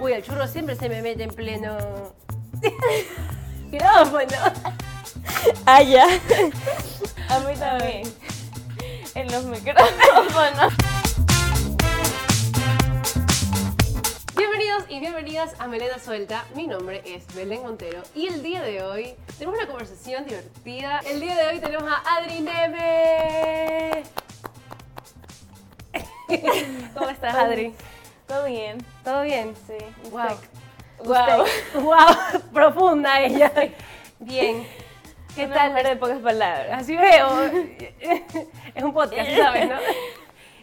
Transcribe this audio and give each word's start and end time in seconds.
Uy, 0.00 0.12
el 0.12 0.22
churro 0.22 0.46
siempre 0.46 0.76
se 0.76 0.88
me 0.88 1.02
mete 1.02 1.24
en 1.24 1.30
pleno 1.30 1.76
micrófono. 3.70 4.52
Ah, 5.66 5.82
ya. 5.82 6.04
A 7.28 7.40
mí 7.40 7.54
también. 7.58 8.02
En 9.16 9.32
los 9.32 9.44
micrófonos. 9.46 10.72
Bienvenidos 14.36 14.84
y 14.88 15.00
bienvenidas 15.00 15.58
a 15.58 15.66
Melena 15.66 15.98
Suelta. 15.98 16.44
Mi 16.54 16.68
nombre 16.68 17.02
es 17.04 17.26
Belén 17.34 17.62
Montero 17.62 18.00
y 18.14 18.28
el 18.28 18.40
día 18.44 18.62
de 18.62 18.84
hoy 18.84 19.16
tenemos 19.36 19.58
una 19.58 19.66
conversación 19.66 20.24
divertida. 20.24 21.00
El 21.00 21.18
día 21.20 21.34
de 21.34 21.48
hoy 21.48 21.58
tenemos 21.58 21.90
a 21.90 22.18
Adri 22.18 22.40
Neme. 22.40 24.04
¿Cómo 26.94 27.08
estás, 27.08 27.34
Adri? 27.34 27.74
¿Todo 28.28 28.44
bien? 28.44 28.78
¿Todo 29.04 29.22
bien? 29.22 29.54
Sí. 29.66 29.78
Wow. 30.10 30.38
Wow. 31.04 31.46
Wow, 31.82 32.40
profunda 32.52 33.20
ella. 33.24 33.50
Bien. 34.18 34.66
¿Qué 35.34 35.46
Una 35.46 35.54
tal? 35.54 35.70
mujer 35.70 35.86
de 35.88 35.96
pocas 35.96 36.18
palabras. 36.18 36.82
Así 36.82 36.96
veo. 36.96 37.28
Es 38.74 38.82
un 38.84 38.92
podcast, 38.92 39.30
¿sabes, 39.36 39.68
no? 39.68 39.76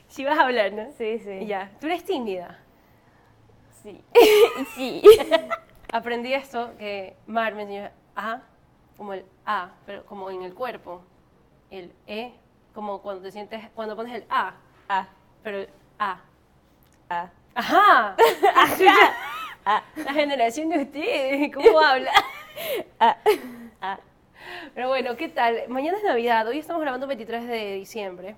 Si 0.08 0.24
vas 0.26 0.38
a 0.38 0.44
hablar, 0.44 0.72
¿no? 0.74 0.92
Sí, 0.98 1.20
sí. 1.20 1.46
Ya. 1.46 1.72
¿Tú 1.80 1.88
eres 1.88 2.04
tímida? 2.06 2.60
Sí. 3.84 4.04
sí. 4.76 5.02
Aprendí 5.92 6.34
esto 6.34 6.72
que 6.78 7.16
Mar 7.28 7.54
me 7.56 7.64
enseñó 7.64 7.90
A, 8.16 8.42
como 8.98 9.14
el 9.14 9.26
A, 9.46 9.72
pero 9.86 10.06
como 10.06 10.30
en 10.30 10.44
el 10.44 10.54
cuerpo. 10.54 11.02
El 11.72 11.94
E, 12.08 12.34
como 12.74 13.02
cuando 13.02 13.22
te 13.24 13.32
sientes, 13.32 13.62
cuando 13.76 13.96
pones 13.96 14.14
el 14.14 14.26
A, 14.30 14.54
Ah, 14.90 15.08
pero 15.44 15.60
el 15.60 15.70
A. 16.00 16.20
ah. 17.10 17.30
¡Ajá! 17.56 18.16
Ah, 19.68 19.84
La 19.96 20.14
generación 20.14 20.70
de 20.70 20.84
ustedes, 20.84 21.52
¿cómo 21.52 21.80
habla? 21.80 22.12
ah, 23.00 23.18
ah. 23.82 24.00
Pero 24.76 24.90
bueno, 24.90 25.18
¿qué 25.18 25.28
tal? 25.28 25.64
Mañana 25.70 25.98
es 25.98 26.04
Navidad, 26.04 26.48
hoy 26.48 26.60
estamos 26.60 26.84
grabando 26.84 27.08
23 27.08 27.48
de 27.48 27.74
diciembre. 27.74 28.36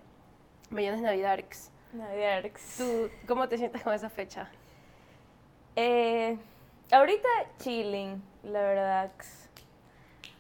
Mañana 0.70 0.96
es 0.96 1.04
Navidad. 1.04 1.40
Navidad. 1.92 2.46
¿Tú 2.78 3.10
cómo 3.28 3.50
te 3.50 3.58
sientes 3.58 3.84
con 3.84 3.94
esa 3.94 4.10
fecha? 4.10 4.50
Eh, 5.76 6.38
ahorita 6.94 7.28
chilling, 7.60 8.24
la 8.44 8.62
verdad. 8.62 9.12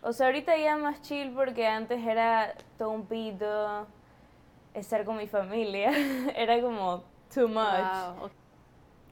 O 0.03 0.13
sea, 0.13 0.27
ahorita 0.27 0.55
ya 0.55 0.77
más 0.77 1.01
chill 1.01 1.31
porque 1.31 1.67
antes 1.67 2.01
era 2.01 2.55
todo 2.77 2.91
un 2.91 3.05
pito 3.05 3.87
estar 4.73 5.03
con 5.03 5.17
mi 5.17 5.27
familia. 5.27 5.91
era 6.33 6.61
como 6.61 7.03
too 7.33 7.49
much. 7.49 8.17
Wow. 8.17 8.31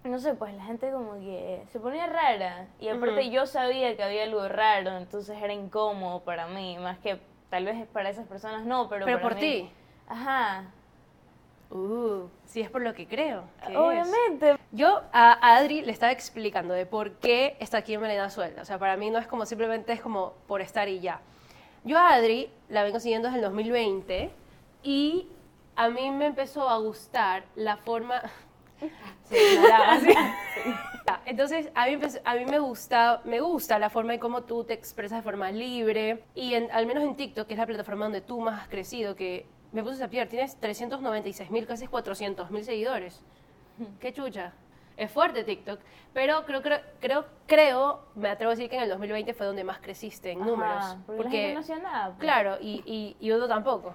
No 0.05 0.19
sé, 0.19 0.35
pues 0.35 0.53
la 0.53 0.63
gente 0.63 0.91
como 0.91 1.15
que 1.15 1.63
se 1.71 1.79
ponía 1.79 2.05
rara. 2.05 2.67
Y 2.79 2.89
aparte 2.89 3.29
yo 3.31 3.45
sabía 3.47 3.95
que 3.97 4.03
había 4.03 4.23
algo 4.23 4.47
raro, 4.47 4.95
entonces 4.97 5.35
era 5.41 5.51
incómodo 5.51 6.21
para 6.21 6.47
mí. 6.47 6.77
Más 6.77 6.99
que 6.99 7.19
tal 7.49 7.65
vez 7.65 7.87
para 7.87 8.09
esas 8.11 8.27
personas 8.27 8.65
no, 8.65 8.87
pero, 8.87 9.03
Pero 9.05 9.17
para 9.17 9.29
por 9.29 9.35
mí- 9.35 9.41
ti. 9.41 9.69
Ajá. 10.07 10.65
Uh, 11.71 12.27
sí, 12.45 12.61
es 12.61 12.69
por 12.69 12.81
lo 12.83 12.93
que 12.93 13.07
creo. 13.07 13.45
que 13.65 13.71
es. 13.73 13.77
Obviamente. 13.77 14.57
Yo 14.71 15.01
a 15.11 15.55
Adri 15.55 15.81
le 15.81 15.91
estaba 15.91 16.11
explicando 16.11 16.75
de 16.75 16.85
por 16.85 17.13
qué 17.13 17.57
está 17.59 17.79
aquí 17.79 17.95
en 17.95 18.01
Melena 18.01 18.29
Suelta. 18.29 18.61
O 18.61 18.65
sea, 18.65 18.77
para 18.77 18.97
mí 18.97 19.09
no 19.09 19.17
es 19.17 19.25
como 19.25 19.47
simplemente 19.47 19.91
es 19.91 20.01
como 20.01 20.33
por 20.47 20.61
estar 20.61 20.87
y 20.87 20.99
ya. 20.99 21.19
Yo 21.83 21.97
a 21.97 22.13
Adri 22.13 22.51
la 22.69 22.83
vengo 22.83 22.99
siguiendo 22.99 23.27
desde 23.27 23.39
el 23.39 23.45
2020 23.45 24.29
y 24.83 25.27
a 25.75 25.89
mí 25.89 26.11
me 26.11 26.27
empezó 26.27 26.69
a 26.69 26.77
gustar 26.77 27.43
la 27.55 27.77
forma... 27.77 28.21
Sí, 29.23 29.37
nada, 29.67 29.99
sí. 30.01 30.13
Entonces, 31.25 31.69
a 31.75 31.85
mí, 31.87 31.93
empezó- 31.93 32.19
a 32.23 32.35
mí 32.35 32.45
me, 32.45 32.59
gusta, 32.59 33.21
me 33.25 33.39
gusta 33.39 33.79
la 33.79 33.89
forma 33.89 34.13
en 34.13 34.19
cómo 34.19 34.43
tú 34.43 34.63
te 34.63 34.73
expresas 34.73 35.19
de 35.19 35.23
forma 35.23 35.51
libre 35.51 36.23
y 36.35 36.53
en- 36.53 36.71
al 36.71 36.85
menos 36.85 37.03
en 37.03 37.15
TikTok, 37.15 37.47
que 37.47 37.53
es 37.53 37.59
la 37.59 37.65
plataforma 37.65 38.05
donde 38.05 38.21
tú 38.21 38.39
más 38.41 38.61
has 38.61 38.67
crecido, 38.67 39.15
que 39.15 39.45
me 39.71 39.83
puse 39.83 40.03
a 40.03 40.07
pillar, 40.09 40.27
tienes 40.27 40.55
396 40.59 41.49
mil, 41.51 41.65
casi 41.67 41.87
400 41.87 42.51
mil 42.51 42.63
seguidores. 42.63 43.21
Qué 43.99 44.13
chucha. 44.13 44.53
Es 44.97 45.11
fuerte 45.11 45.43
TikTok, 45.43 45.79
pero 46.13 46.45
creo, 46.45 46.61
creo, 46.61 46.79
creo, 47.01 47.25
creo, 47.47 48.05
me 48.15 48.29
atrevo 48.29 48.51
a 48.51 48.55
decir 48.55 48.69
que 48.69 48.77
en 48.77 48.83
el 48.83 48.89
2020 48.89 49.33
fue 49.33 49.45
donde 49.45 49.65
más 49.65 49.79
creciste 49.79 50.31
en 50.31 50.41
Ajá, 50.41 50.49
números. 50.49 50.97
porque, 51.05 51.23
la 51.23 51.29
gente 51.31 51.53
no 51.55 51.59
hacía 51.59 51.79
nada. 51.79 52.05
pues. 52.07 52.19
claro, 52.19 52.57
y, 52.61 52.81
y, 52.85 53.17
y 53.19 53.31
uno 53.31 53.45
tampoco. 53.47 53.93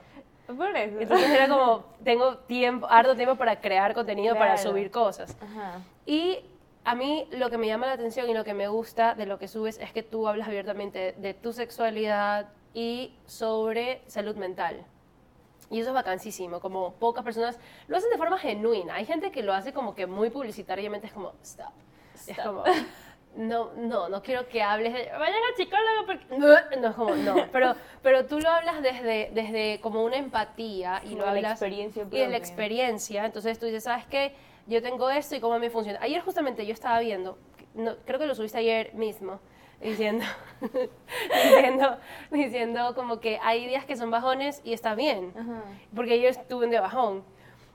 Por 0.56 0.76
eso. 0.76 0.98
Entonces 1.00 1.30
era 1.30 1.48
como, 1.48 1.84
tengo 2.04 2.38
tiempo, 2.38 2.86
harto 2.88 3.14
tiempo 3.16 3.36
para 3.36 3.60
crear 3.60 3.94
contenido, 3.94 4.34
para 4.34 4.54
Claro. 4.54 4.70
subir 4.70 4.90
cosas. 4.90 5.36
Ajá. 5.42 5.80
Y 6.06 6.38
a 6.84 6.94
mí 6.94 7.26
lo 7.32 7.50
que 7.50 7.58
me 7.58 7.66
llama 7.66 7.86
la 7.86 7.92
atención 7.92 8.28
y 8.28 8.34
lo 8.34 8.44
que 8.44 8.54
me 8.54 8.68
gusta 8.68 9.14
de 9.14 9.26
lo 9.26 9.38
que 9.38 9.48
subes 9.48 9.78
es 9.78 9.92
que 9.92 10.02
tú 10.02 10.26
hablas 10.28 10.48
abiertamente 10.48 11.12
de 11.18 11.34
tu 11.34 11.52
sexualidad 11.52 12.48
y 12.74 13.14
sobre 13.26 14.00
salud 14.06 14.36
mental. 14.36 14.84
Y 15.70 15.78
eso 15.80 15.90
es 15.90 15.94
vacancísimo, 15.94 16.58
como 16.60 16.94
pocas 16.94 17.22
personas 17.22 17.58
lo 17.86 17.96
hacen 17.96 18.10
de 18.10 18.18
forma 18.18 18.38
genuina. 18.38 18.94
Hay 18.96 19.04
gente 19.06 19.30
que 19.30 19.42
lo 19.42 19.52
hace 19.52 19.72
como 19.72 19.94
que 19.94 20.06
muy 20.06 20.30
publicitariamente, 20.30 21.06
es 21.06 21.12
como, 21.12 21.32
stop. 21.42 21.68
Es 22.14 22.28
Stop. 22.30 22.44
como, 22.46 22.64
no, 23.36 23.72
no, 23.74 24.08
no 24.08 24.22
quiero 24.22 24.48
que 24.48 24.62
hables 24.62 24.92
de, 24.92 25.08
vayan 25.12 25.42
al 25.48 25.56
psicólogo 25.56 26.06
porque... 26.06 26.36
No, 26.36 26.46
no, 26.80 26.88
es 26.88 26.94
como, 26.94 27.14
no. 27.14 27.46
Pero, 27.52 27.74
pero 28.02 28.26
tú 28.26 28.40
lo 28.40 28.48
hablas 28.48 28.82
desde, 28.82 29.30
desde 29.32 29.80
como 29.80 30.04
una 30.04 30.16
empatía 30.16 31.00
y 31.04 31.10
lo 31.10 31.18
de 31.18 31.24
la 31.24 31.30
hablas... 31.30 31.52
experiencia 31.52 32.06
Y 32.10 32.18
de 32.18 32.28
la 32.28 32.36
experiencia. 32.36 33.24
Entonces 33.24 33.58
tú 33.58 33.66
dices, 33.66 33.84
¿sabes 33.84 34.04
qué? 34.06 34.34
Yo 34.66 34.82
tengo 34.82 35.10
esto 35.10 35.36
y 35.36 35.40
cómo 35.40 35.58
me 35.58 35.70
funciona. 35.70 35.98
Ayer 36.02 36.20
justamente 36.22 36.66
yo 36.66 36.72
estaba 36.72 37.00
viendo, 37.00 37.38
no, 37.74 37.96
creo 38.04 38.18
que 38.18 38.26
lo 38.26 38.34
subiste 38.34 38.58
ayer 38.58 38.94
mismo, 38.94 39.40
diciendo, 39.80 40.24
diciendo, 41.44 41.96
diciendo 42.30 42.94
como 42.94 43.20
que 43.20 43.38
hay 43.42 43.66
días 43.66 43.84
que 43.84 43.96
son 43.96 44.10
bajones 44.10 44.60
y 44.64 44.72
está 44.72 44.94
bien. 44.94 45.32
Ajá. 45.36 45.62
Porque 45.94 46.20
yo 46.20 46.28
estuve 46.28 46.64
un 46.64 46.70
día 46.70 46.80
bajón. 46.80 47.24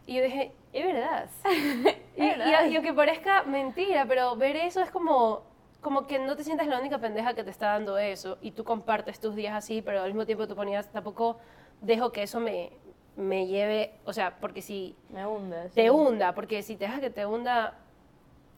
Y 0.06 0.16
yo 0.16 0.24
dije, 0.24 0.52
es 0.74 0.86
verdad. 0.86 1.30
y, 2.18 2.24
y- 2.24 2.72
y 2.72 2.76
aunque 2.76 2.94
parezca 2.94 3.44
mentira, 3.44 4.06
pero 4.08 4.36
ver 4.36 4.56
eso 4.56 4.82
es 4.82 4.90
como, 4.92 5.44
como 5.82 6.08
que 6.08 6.20
no 6.20 6.36
te 6.36 6.44
sientas 6.44 6.68
la 6.68 6.80
única 6.80 6.98
pendeja 7.00 7.34
que 7.34 7.44
te 7.44 7.50
está 7.52 7.68
dando 7.74 7.98
eso. 7.98 8.38
Y 8.42 8.52
tú 8.52 8.64
compartes 8.64 9.20
tus 9.20 9.36
días 9.36 9.54
así, 9.54 9.82
pero 9.82 10.02
al 10.02 10.08
mismo 10.10 10.26
tiempo 10.26 10.48
tú 10.48 10.56
ponías, 10.56 10.92
tampoco 10.92 11.38
dejo 11.82 12.12
que 12.12 12.24
eso 12.24 12.40
me, 12.40 12.72
me 13.16 13.48
lleve, 13.48 13.94
o 14.06 14.14
sea, 14.14 14.38
porque 14.40 14.62
si 14.62 14.96
Me 15.10 15.26
hunde. 15.26 15.70
te 15.70 15.84
sí. 15.84 15.90
hunda, 15.90 16.34
porque 16.34 16.62
si 16.64 16.76
te 16.76 16.86
dejas 16.86 17.00
que 17.02 17.10
te 17.10 17.26
hunda, 17.26 17.76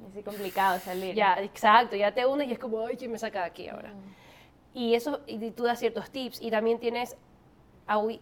Es 0.02 0.12
así 0.14 0.24
complicado 0.24 0.80
salir. 0.80 1.16
ya, 1.16 1.36
exacto, 1.42 1.96
ya 1.96 2.14
te 2.14 2.26
hundes 2.26 2.48
y 2.48 2.54
es 2.54 2.60
como, 2.60 2.86
ay, 2.86 2.96
¿quién 2.98 3.12
me 3.12 3.18
saca 3.18 3.40
de 3.42 3.46
aquí 3.48 3.68
ahora? 3.68 3.92
Y 4.74 4.94
eso, 4.94 5.22
y 5.26 5.50
tú 5.52 5.64
das 5.64 5.80
ciertos 5.80 6.12
tips 6.12 6.40
y 6.42 6.52
también 6.52 6.80
tienes 6.80 7.18
agui- 7.88 8.20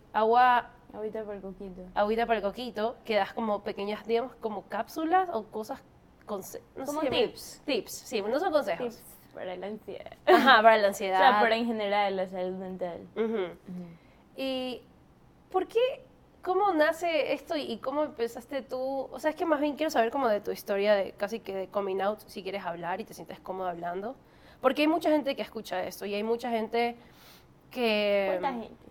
agua 0.96 1.06
Ahorita 1.06 1.24
por 1.24 1.42
coquito. 1.42 1.82
agüita 1.94 2.26
para 2.26 2.38
el 2.40 2.44
coquito, 2.44 2.96
que 3.06 3.16
das 3.16 3.34
como 3.34 3.64
pequeñas, 3.64 4.06
digamos, 4.08 4.34
como 4.36 4.64
cápsulas 4.68 5.30
o 5.34 5.44
cosas, 5.46 5.82
no 6.28 6.42
sé 6.42 6.62
Como 6.86 7.02
llaman- 7.02 7.12
tips. 7.28 7.62
Tips, 7.66 7.92
sí, 7.92 8.22
no 8.22 8.40
son 8.40 8.52
consejos. 8.52 8.96
Tips 8.96 9.04
para 9.34 9.56
la 9.56 9.68
ansiedad. 9.68 10.12
Ajá, 10.26 10.62
para 10.62 10.78
la 10.78 10.84
O 10.86 10.88
ansiedad. 10.88 11.20
sea, 11.20 11.40
para 11.42 11.56
en 11.56 11.66
general 11.66 12.16
la 12.16 12.28
salud 12.28 12.58
mental. 12.58 13.08
Ujú. 13.16 13.54
¿Y 14.38 14.82
por 15.52 15.68
qué, 15.68 15.80
cómo 16.42 16.74
nace 16.74 17.34
esto 17.34 17.56
y 17.56 17.78
cómo 17.78 18.04
empezaste 18.04 18.62
tú? 18.62 19.08
O 19.12 19.20
sea, 19.20 19.30
es 19.32 19.36
que 19.36 19.46
más 19.46 19.60
bien 19.60 19.76
quiero 19.76 19.90
saber 19.90 20.10
como 20.12 20.28
de 20.30 20.42
tu 20.42 20.52
historia 20.52 20.96
de 20.96 21.12
casi 21.14 21.40
que 21.42 21.54
de 21.56 21.68
coming 21.68 22.00
out, 22.02 22.20
si 22.28 22.42
quieres 22.44 22.64
hablar 22.66 23.02
y 23.02 23.04
te 23.06 23.14
sientes 23.14 23.40
cómodo 23.40 23.68
hablando. 23.68 24.16
Porque 24.62 24.82
hay 24.84 24.88
mucha 24.88 25.10
gente 25.12 25.36
que 25.36 25.42
escucha 25.42 25.84
esto 25.86 26.06
y 26.06 26.14
hay 26.16 26.24
mucha 26.24 26.50
gente 26.50 26.96
que... 27.72 28.38
¿Cuánta 28.40 28.62
gente? 28.62 28.86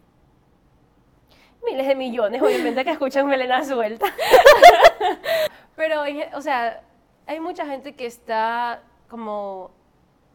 Miles 1.65 1.87
de 1.87 1.95
millones, 1.95 2.43
obviamente, 2.43 2.85
que 2.85 2.91
escuchan 2.91 3.27
Melena 3.27 3.65
Suelta. 3.65 4.07
Pero, 5.77 6.05
ge- 6.05 6.31
o 6.35 6.41
sea, 6.41 6.83
hay 7.27 7.41
mucha 7.41 7.67
gente 7.67 7.95
que 7.95 8.07
está 8.07 8.83
como 9.09 9.71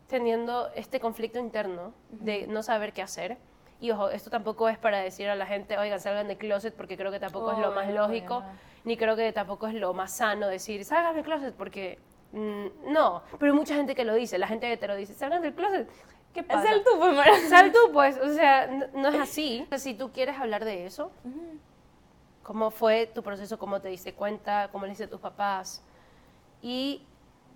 teniendo 0.08 0.70
este 0.76 1.00
conflicto 1.00 1.40
interno 1.40 1.94
de 2.10 2.48
no 2.48 2.64
saber 2.64 2.94
qué 2.94 3.02
hacer. 3.02 3.38
Y 3.80 3.92
ojo, 3.92 4.10
esto 4.10 4.30
tampoco 4.30 4.68
es 4.68 4.78
para 4.78 5.00
decir 5.00 5.30
a 5.30 5.36
la 5.36 5.46
gente, 5.46 5.78
oigan, 5.78 6.00
salgan 6.00 6.28
del 6.28 6.38
closet, 6.38 6.74
porque 6.76 6.98
creo 6.98 7.12
que 7.12 7.20
tampoco 7.20 7.52
es 7.54 7.60
lo 7.60 7.72
más 7.72 7.90
lógico, 7.90 8.44
ni 8.84 8.98
creo 8.98 9.16
que 9.16 9.32
tampoco 9.32 9.68
es 9.68 9.74
lo 9.76 9.94
más 9.94 10.18
sano 10.18 10.48
decir, 10.48 10.84
salgan 10.84 11.16
del 11.16 11.24
closet, 11.24 11.56
porque 11.56 11.98
mm, 12.34 12.92
no. 12.92 13.22
Pero 13.40 13.54
hay 13.54 13.58
mucha 13.58 13.76
gente 13.76 13.96
que 13.96 14.04
lo 14.04 14.14
dice, 14.16 14.38
la 14.38 14.48
gente 14.48 14.70
hetero 14.72 14.96
dice, 14.96 15.14
salgan 15.14 15.42
del 15.42 15.54
closet. 15.54 15.90
¿Qué 16.34 16.44
pasa? 16.44 16.64
Sal 16.64 16.84
tú, 16.84 17.00
pues, 17.00 17.14
Mara. 17.16 17.50
Sal 17.50 17.72
tú, 17.72 17.80
pues, 17.92 18.18
o 18.18 18.34
sea, 18.34 18.68
no, 18.68 18.86
no 18.94 19.10
es 19.10 19.20
así. 19.20 19.62
O 19.66 19.70
sea, 19.70 19.80
si 19.80 19.94
tú 19.94 20.12
quieres 20.12 20.38
hablar 20.38 20.66
de 20.66 20.86
eso, 20.86 21.12
¿cómo 22.44 22.72
fue 22.72 23.08
tu 23.08 23.24
proceso? 23.24 23.58
¿Cómo 23.58 23.82
te 23.82 23.90
diste 23.90 24.14
cuenta? 24.14 24.70
¿Cómo 24.72 24.86
le 24.86 24.92
hiciste 24.92 25.06
a 25.06 25.10
tus 25.10 25.20
papás? 25.20 25.84
Y 26.62 27.04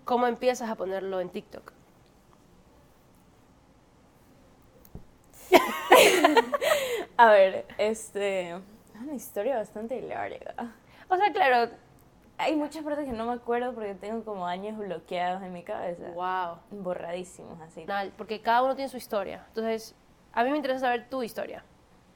cómo 0.06 0.28
empiezas 0.28 0.70
a 0.70 0.75
ponerlo 0.75 1.20
en 1.20 1.30
TikTok. 1.30 1.72
A 7.18 7.31
ver, 7.31 7.66
este. 7.78 8.52
Es 8.52 9.02
una 9.02 9.14
historia 9.14 9.58
bastante 9.58 10.02
larga. 10.02 10.74
O 11.10 11.18
sea, 11.18 11.31
claro, 11.31 11.72
hay 12.38 12.56
muchas 12.56 12.83
partes 12.83 13.06
que 13.06 13.12
no 13.12 13.25
me 13.25 13.33
acuerdo 13.33 13.74
porque 13.74 13.94
tengo 13.95 14.24
como 14.24 14.45
años 14.47 14.77
bloqueados 14.77 15.44
en 15.44 15.53
mi 15.53 15.63
cabeza. 15.63 16.09
Wow. 16.12 16.81
Borradísimos, 16.83 17.59
así. 17.62 17.85
Nada, 17.85 18.09
porque 18.18 18.41
cada 18.41 18.63
uno 18.63 18.75
tiene 18.75 18.89
su 18.89 18.97
historia. 18.97 19.44
Entonces, 19.50 19.95
a 20.33 20.44
mí 20.44 20.50
me 20.50 20.57
interesa 20.57 20.81
saber 20.81 21.07
tu 21.09 21.21
historia 21.24 21.63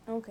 Ok. 0.08 0.30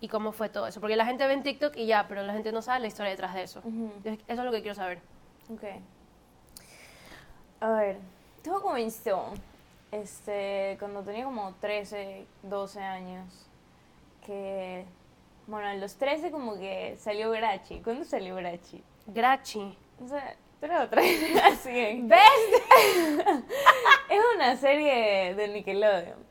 y 0.00 0.08
cómo 0.08 0.32
fue 0.32 0.48
todo 0.48 0.66
eso. 0.66 0.80
Porque 0.80 0.96
la 0.96 1.04
gente 1.06 1.26
ve 1.26 1.32
en 1.34 1.42
TikTok 1.42 1.76
y 1.76 1.86
ya, 1.86 2.06
pero 2.08 2.22
la 2.22 2.32
gente 2.32 2.52
no 2.52 2.62
sabe 2.62 2.80
la 2.80 2.86
historia 2.86 3.10
detrás 3.10 3.34
de 3.34 3.42
eso. 3.42 3.60
Entonces, 3.64 4.18
eso 4.28 4.40
es 4.40 4.44
lo 4.44 4.52
que 4.52 4.60
quiero 4.62 4.74
saber. 4.74 5.00
Ok. 5.52 5.64
A 7.60 7.68
ver, 7.70 7.98
todo 8.42 8.62
comenzó 8.62 9.32
este, 9.90 10.76
cuando 10.78 11.02
tenía 11.02 11.24
como 11.24 11.54
13, 11.60 12.26
12 12.42 12.80
años. 12.80 13.46
Que, 14.24 14.86
bueno, 15.46 15.68
a 15.68 15.74
los 15.74 15.96
13 15.96 16.30
como 16.30 16.58
que 16.58 16.96
salió 16.98 17.30
Grachi. 17.30 17.80
¿Cuándo 17.80 18.04
salió 18.04 18.34
Grachi? 18.36 18.82
Grachi. 19.06 19.76
O 20.02 20.08
sea, 20.08 20.36
pero 20.60 20.82
otra 20.82 21.02
así. 21.44 22.00
¿Ves? 22.02 22.20
Es 24.08 24.20
una 24.36 24.56
serie 24.56 25.34
de 25.34 25.48
Nickelodeon. 25.48 26.24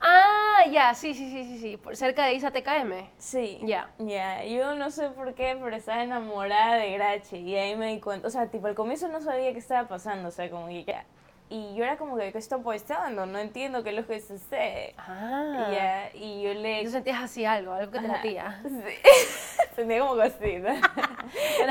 Ah, 0.00 0.64
ya, 0.70 0.94
sí, 0.94 1.14
sí, 1.14 1.30
sí, 1.30 1.44
sí, 1.44 1.58
sí. 1.58 1.76
Por 1.76 1.96
cerca 1.96 2.26
de 2.26 2.34
Isa 2.34 2.50
TKM. 2.50 3.08
Sí. 3.18 3.58
Ya. 3.62 3.90
Ya, 3.98 4.44
yo 4.44 4.74
no 4.74 4.90
sé 4.90 5.08
por 5.10 5.34
qué, 5.34 5.56
pero 5.60 5.74
estaba 5.74 6.02
enamorada 6.02 6.76
de 6.76 6.92
Grachi 6.92 7.38
y 7.38 7.56
ahí 7.56 7.76
me 7.76 7.88
di 7.94 8.00
cuenta, 8.00 8.26
o 8.28 8.30
sea, 8.30 8.48
tipo 8.48 8.66
al 8.66 8.74
comienzo 8.74 9.08
no 9.08 9.20
sabía 9.20 9.52
qué 9.52 9.58
estaba 9.58 9.88
pasando, 9.88 10.28
o 10.28 10.32
sea, 10.32 10.50
como 10.50 10.66
que 10.68 10.84
ya, 10.84 11.04
y 11.48 11.74
yo 11.76 11.84
era 11.84 11.96
como 11.96 12.16
que, 12.16 12.32
¿qué 12.32 12.38
está 12.38 12.58
pasando? 12.58 13.24
No 13.24 13.38
entiendo 13.38 13.84
qué 13.84 13.90
es 13.90 13.96
lo 13.96 14.06
que 14.06 14.20
sucede. 14.20 14.94
Ah. 14.98 15.68
Y, 15.68 15.74
ya, 15.74 16.10
y 16.14 16.42
yo 16.42 16.54
le... 16.54 16.84
Tú 16.84 16.90
sentías 16.90 17.22
así 17.22 17.44
algo, 17.44 17.72
algo 17.72 17.92
que 17.92 18.00
te 18.00 18.08
latía. 18.08 18.60
Sí. 18.64 19.64
Sentía 19.76 20.00
como 20.00 20.16
cosita. 20.16 20.74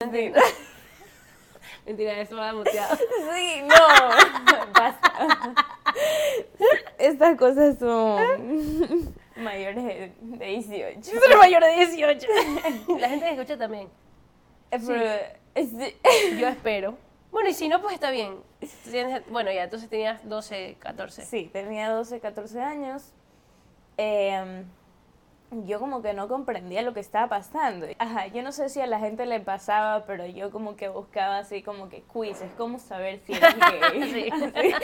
Mentira. 0.00 0.42
Mentira, 1.84 2.18
eso 2.18 2.36
va 2.36 2.52
muteado. 2.54 2.96
Sí, 2.96 3.62
no, 3.62 4.72
basta. 4.72 5.54
Estas 6.98 7.36
cosas 7.36 7.78
son 7.78 9.14
mayores 9.36 9.84
de 9.84 10.12
de 10.20 10.46
18. 10.46 11.12
Yo 11.12 11.20
soy 11.20 11.36
mayor 11.36 11.62
de 11.62 11.86
18. 11.86 12.26
La 12.98 13.08
gente 13.08 13.26
que 13.26 13.32
escucha 13.32 13.58
también. 13.58 13.90
Eh, 14.70 14.78
sí. 14.78 16.38
Yo 16.38 16.48
espero. 16.48 16.96
Bueno, 17.34 17.50
y 17.50 17.52
si 17.54 17.68
no, 17.68 17.82
pues 17.82 17.94
está 17.94 18.12
bien. 18.12 18.36
Bueno, 19.28 19.50
ya, 19.50 19.64
entonces 19.64 19.90
tenías 19.90 20.26
12, 20.28 20.76
14. 20.78 21.24
Sí, 21.24 21.50
tenía 21.52 21.90
12, 21.90 22.20
14 22.20 22.62
años. 22.62 23.12
Eh, 23.96 24.62
yo 25.50 25.78
como 25.78 26.02
que 26.02 26.14
no 26.14 26.26
comprendía 26.26 26.82
lo 26.82 26.94
que 26.94 27.00
estaba 27.00 27.28
pasando. 27.28 27.86
Ajá, 27.98 28.26
yo 28.28 28.42
no 28.42 28.50
sé 28.50 28.68
si 28.68 28.80
a 28.80 28.86
la 28.86 28.98
gente 28.98 29.24
le 29.26 29.38
pasaba, 29.40 30.04
pero 30.04 30.26
yo 30.26 30.50
como 30.50 30.74
que 30.74 30.88
buscaba 30.88 31.38
así 31.38 31.62
como 31.62 31.88
que 31.88 32.02
quizzes, 32.12 32.50
cómo 32.56 32.78
saber 32.78 33.20
si 33.24 33.34
eres 33.34 33.54
gay. 33.56 34.30
Sí. 34.54 34.74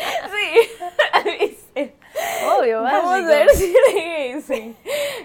Sí. 1.75 1.93
Obvio, 2.59 2.83
Vamos 2.83 3.05
a 3.13 3.21
básico. 3.21 3.29
ver 3.29 3.49
si 3.51 3.75
eres 3.77 3.95
gay, 3.95 4.43
sí. 4.43 4.77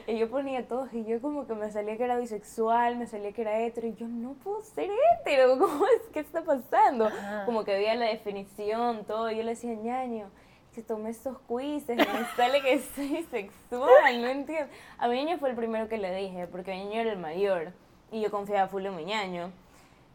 Y 0.08 0.18
yo 0.18 0.30
ponía 0.30 0.68
todos 0.68 0.94
y 0.94 1.04
yo 1.06 1.20
como 1.22 1.48
que 1.48 1.54
me 1.56 1.72
salía 1.72 1.98
que 1.98 2.04
era 2.04 2.18
bisexual, 2.18 2.98
me 2.98 3.08
salía 3.08 3.32
que 3.34 3.42
era 3.42 3.60
hetero 3.60 3.88
y 3.88 3.96
yo 3.96 4.08
no 4.08 4.34
puedo 4.34 4.62
ser 4.62 4.90
hetero, 5.20 5.58
¿cómo 5.58 5.86
es? 5.88 6.02
¿Qué 6.14 6.20
está 6.20 6.44
pasando? 6.44 7.06
Ajá. 7.08 7.46
Como 7.46 7.64
que 7.64 7.74
veía 7.74 7.96
la 7.96 8.06
definición, 8.08 9.06
todo, 9.06 9.32
y 9.32 9.38
yo 9.38 9.44
le 9.44 9.52
decía, 9.52 9.74
ñaño, 9.74 10.30
que 10.75 10.81
tomé 10.83 11.10
estos 11.12 11.38
quizzes, 11.48 11.98
me 11.98 12.25
sale 12.36 12.62
que 12.62 12.80
soy 12.80 13.07
bisexual, 13.07 14.22
no 14.22 14.27
entiendo. 14.27 14.72
A 14.98 15.07
mi 15.07 15.24
ñaño 15.24 15.38
fue 15.39 15.50
el 15.50 15.56
primero 15.56 15.88
que 15.88 15.98
le 15.98 16.13
dije, 16.16 16.48
porque 16.48 16.72
mi 16.75 16.86
ñaño 16.86 17.01
era 17.01 17.12
el 17.13 17.18
mayor 17.19 17.72
y 18.12 18.22
yo 18.22 18.30
confiaba 18.30 18.68
full 18.68 18.86
en 18.86 18.95
mi 18.95 19.06
ñaño. 19.06 19.51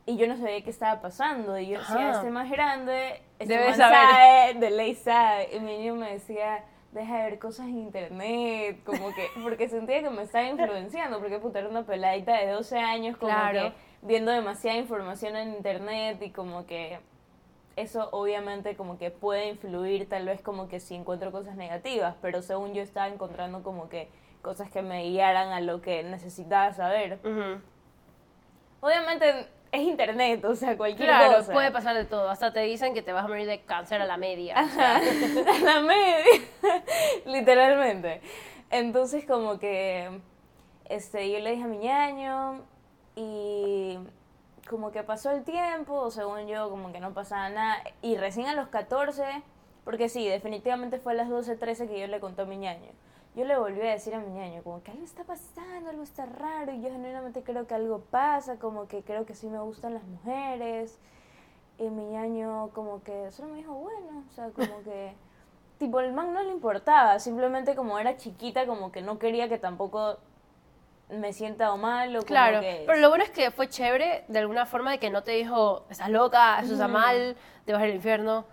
Y 0.06 0.16
yo 0.16 0.26
no 0.26 0.36
sabía 0.36 0.62
qué 0.62 0.70
estaba 0.70 1.00
pasando. 1.00 1.58
Y 1.58 1.68
yo 1.68 1.78
decía, 1.78 2.12
este 2.12 2.30
más 2.30 2.50
grande, 2.50 3.22
este 3.38 3.54
Debe 3.54 3.68
más 3.68 3.76
saber. 3.76 3.98
sabe, 3.98 4.54
de 4.54 4.70
ley 4.70 4.94
sabe. 4.94 5.48
Y 5.56 5.60
mi 5.60 5.76
niño 5.78 5.94
me 5.94 6.12
decía, 6.12 6.64
deja 6.92 7.18
de 7.18 7.24
ver 7.24 7.38
cosas 7.38 7.66
en 7.66 7.78
internet, 7.78 8.80
como 8.84 9.14
que, 9.14 9.28
porque 9.42 9.68
sentía 9.68 10.02
que 10.02 10.10
me 10.10 10.22
estaba 10.22 10.44
influenciando, 10.46 11.20
porque 11.20 11.38
puta, 11.38 11.60
era 11.60 11.68
una 11.68 11.84
peladita 11.84 12.32
de 12.38 12.48
12 12.48 12.78
años, 12.78 13.16
como 13.18 13.32
Claro. 13.32 13.60
que 13.60 13.72
viendo 14.02 14.32
demasiada 14.32 14.78
información 14.78 15.36
en 15.36 15.52
internet 15.54 16.20
y 16.22 16.30
como 16.30 16.66
que 16.66 16.98
eso 17.80 18.08
obviamente 18.12 18.76
como 18.76 18.98
que 18.98 19.10
puede 19.10 19.48
influir 19.48 20.08
tal 20.08 20.26
vez 20.26 20.40
como 20.42 20.68
que 20.68 20.80
si 20.80 20.94
encuentro 20.94 21.32
cosas 21.32 21.56
negativas, 21.56 22.14
pero 22.22 22.42
según 22.42 22.74
yo 22.74 22.82
estaba 22.82 23.08
encontrando 23.08 23.62
como 23.62 23.88
que 23.88 24.08
cosas 24.42 24.70
que 24.70 24.82
me 24.82 25.02
guiaran 25.04 25.48
a 25.52 25.60
lo 25.60 25.80
que 25.82 26.02
necesitaba 26.02 26.72
saber. 26.72 27.18
Ujú. 27.24 27.60
Obviamente 28.80 29.46
es 29.72 29.82
internet, 29.82 30.44
o 30.44 30.54
sea, 30.54 30.76
cualquier 30.76 31.08
Claro, 31.08 31.36
cosa. 31.38 31.52
puede 31.52 31.70
pasar 31.70 31.94
de 31.94 32.04
todo. 32.04 32.28
Hasta 32.30 32.52
te 32.52 32.60
dicen 32.60 32.94
que 32.94 33.02
te 33.02 33.12
vas 33.12 33.24
a 33.24 33.28
morir 33.28 33.46
de 33.46 33.60
cáncer 33.60 34.00
a 34.00 34.06
la 34.06 34.16
media. 34.16 34.54
o 34.54 34.58
Ajá, 34.58 35.00
sea. 35.00 35.00
a 35.54 35.58
la 35.60 35.80
media, 35.80 36.24
literalmente. 37.26 38.20
Entonces 38.70 39.24
como 39.26 39.58
que 39.58 40.20
este, 40.88 41.30
yo 41.30 41.38
le 41.40 41.50
dije 41.52 41.64
a 41.64 41.66
mi 41.68 41.78
ñaño 41.78 42.62
y 43.16 43.98
como 44.70 44.92
que 44.92 45.02
pasó 45.02 45.32
el 45.32 45.42
tiempo, 45.42 46.12
según 46.12 46.46
yo, 46.46 46.70
como 46.70 46.92
que 46.92 47.00
no 47.00 47.12
pasaba 47.12 47.50
nada. 47.50 47.82
Y 48.02 48.16
recién 48.16 48.46
a 48.46 48.54
los 48.54 48.68
14, 48.68 49.42
porque 49.82 50.08
sí, 50.08 50.28
definitivamente 50.28 51.00
fue 51.00 51.12
a 51.12 51.16
las 51.16 51.28
12, 51.28 51.56
13 51.56 51.88
que 51.88 51.98
yo 51.98 52.06
le 52.06 52.20
conté 52.20 52.42
a 52.42 52.44
mi 52.44 52.56
ñaño. 52.56 52.88
Yo 53.34 53.44
le 53.44 53.58
volví 53.58 53.80
a 53.80 53.90
decir 53.90 54.14
a 54.14 54.20
mi 54.20 54.30
ñaño, 54.30 54.62
como 54.62 54.80
que 54.84 54.92
algo 54.92 55.04
está 55.04 55.24
pasando, 55.24 55.90
algo 55.90 56.04
está 56.04 56.24
raro, 56.24 56.70
y 56.70 56.80
yo 56.80 56.88
genuinamente 56.88 57.42
creo 57.42 57.66
que 57.66 57.74
algo 57.74 57.98
pasa, 58.12 58.60
como 58.60 58.86
que 58.86 59.02
creo 59.02 59.26
que 59.26 59.34
sí 59.34 59.48
me 59.48 59.58
gustan 59.58 59.94
las 59.94 60.04
mujeres. 60.04 61.00
Y 61.78 61.90
mi 61.90 62.04
ñaño 62.04 62.70
como 62.72 63.02
que 63.02 63.32
solo 63.32 63.48
me 63.48 63.58
dijo, 63.58 63.74
bueno, 63.74 64.24
o 64.28 64.32
sea, 64.32 64.50
como 64.50 64.84
que... 64.84 65.14
Tipo, 65.78 65.98
el 66.00 66.12
man 66.12 66.34
no 66.34 66.42
le 66.42 66.52
importaba, 66.52 67.18
simplemente 67.18 67.74
como 67.74 67.98
era 67.98 68.18
chiquita, 68.18 68.66
como 68.66 68.92
que 68.92 69.00
no 69.00 69.18
quería 69.18 69.48
que 69.48 69.56
tampoco 69.56 70.18
me 71.12 71.32
sienta 71.32 71.72
o 71.72 71.76
mal 71.76 72.14
o 72.16 72.22
Claro, 72.22 72.60
que... 72.60 72.84
pero 72.86 72.98
lo 72.98 73.08
bueno 73.08 73.24
es 73.24 73.30
que 73.30 73.50
fue 73.50 73.68
chévere 73.68 74.24
de 74.28 74.38
alguna 74.38 74.66
forma 74.66 74.90
de 74.92 74.98
que 74.98 75.10
no 75.10 75.22
te 75.22 75.32
dijo, 75.32 75.84
estás 75.90 76.10
loca, 76.10 76.60
eso 76.60 76.72
está 76.74 76.88
mal, 76.88 77.36
te 77.64 77.72
vas 77.72 77.82
al 77.82 77.94
infierno. 77.94 78.44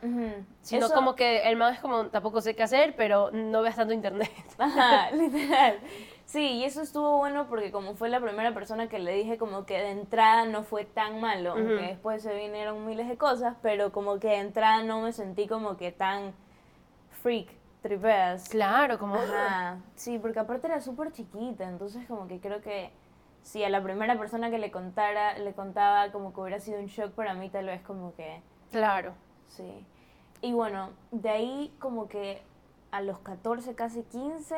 Sino 0.62 0.86
Eso- 0.88 0.94
como 0.96 1.16
que 1.16 1.44
el 1.50 1.56
man 1.56 1.74
es 1.74 1.80
como, 1.80 2.08
tampoco 2.08 2.42
sé 2.42 2.56
qué 2.56 2.64
hacer, 2.64 2.96
pero 2.96 3.32
no 3.32 3.62
veas 3.62 3.76
tanto 3.76 3.94
internet. 3.94 4.32
Ajá, 4.58 5.12
literal. 5.12 5.80
Sí, 6.26 6.46
y 6.56 6.64
eso 6.66 6.82
estuvo 6.82 7.18
bueno 7.20 7.48
porque 7.48 7.72
como 7.72 7.96
fue 7.96 8.10
la 8.10 8.20
primera 8.20 8.54
persona 8.54 8.90
que 8.90 9.00
le 9.00 9.14
dije 9.14 9.38
como 9.38 9.66
que 9.66 9.76
de 9.80 9.92
entrada 9.92 10.44
no 10.46 10.64
fue 10.64 10.84
tan 10.84 11.22
malo, 11.22 11.52
aunque 11.52 11.74
Ujú. 11.76 11.84
después 11.84 12.22
se 12.22 12.34
vinieron 12.36 12.86
miles 12.86 13.08
de 13.08 13.16
cosas, 13.18 13.56
pero 13.62 13.94
como 13.94 14.20
que 14.20 14.28
de 14.28 14.40
entrada 14.40 14.84
no 14.84 15.00
me 15.00 15.14
sentí 15.14 15.48
como 15.48 15.78
que 15.78 15.94
tan 15.94 16.34
freak, 17.24 17.48
tripeas. 17.82 18.50
Claro, 18.50 18.98
como... 19.00 19.16
Ajá, 19.16 19.78
sí, 19.96 20.20
porque 20.20 20.40
aparte 20.40 20.68
era 20.68 20.82
súper 20.82 21.12
chiquita, 21.12 21.68
entonces 21.68 22.06
como 22.08 22.28
que 22.28 22.40
creo 22.40 22.62
que 22.62 22.92
si 23.44 23.64
a 23.64 23.70
la 23.70 23.82
primera 23.82 24.18
persona 24.18 24.50
que 24.50 24.58
le 24.58 24.72
contara, 24.72 25.38
le 25.38 25.54
contaba 25.54 26.12
como 26.12 26.34
que 26.34 26.42
hubiera 26.42 26.60
sido 26.60 26.80
un 26.80 26.88
shock 26.88 27.12
para 27.12 27.34
mí, 27.34 27.50
tal 27.50 27.66
vez 27.66 27.82
como 27.82 28.14
que 28.16 28.42
Claro. 28.72 29.14
Sí. 29.48 29.86
Y 30.42 30.54
bueno, 30.54 30.90
de 31.12 31.30
ahí 31.30 31.76
como 31.80 32.08
que 32.08 32.42
a 32.92 33.02
los 33.02 33.20
14, 33.20 33.76
casi 33.76 34.04
15, 34.04 34.56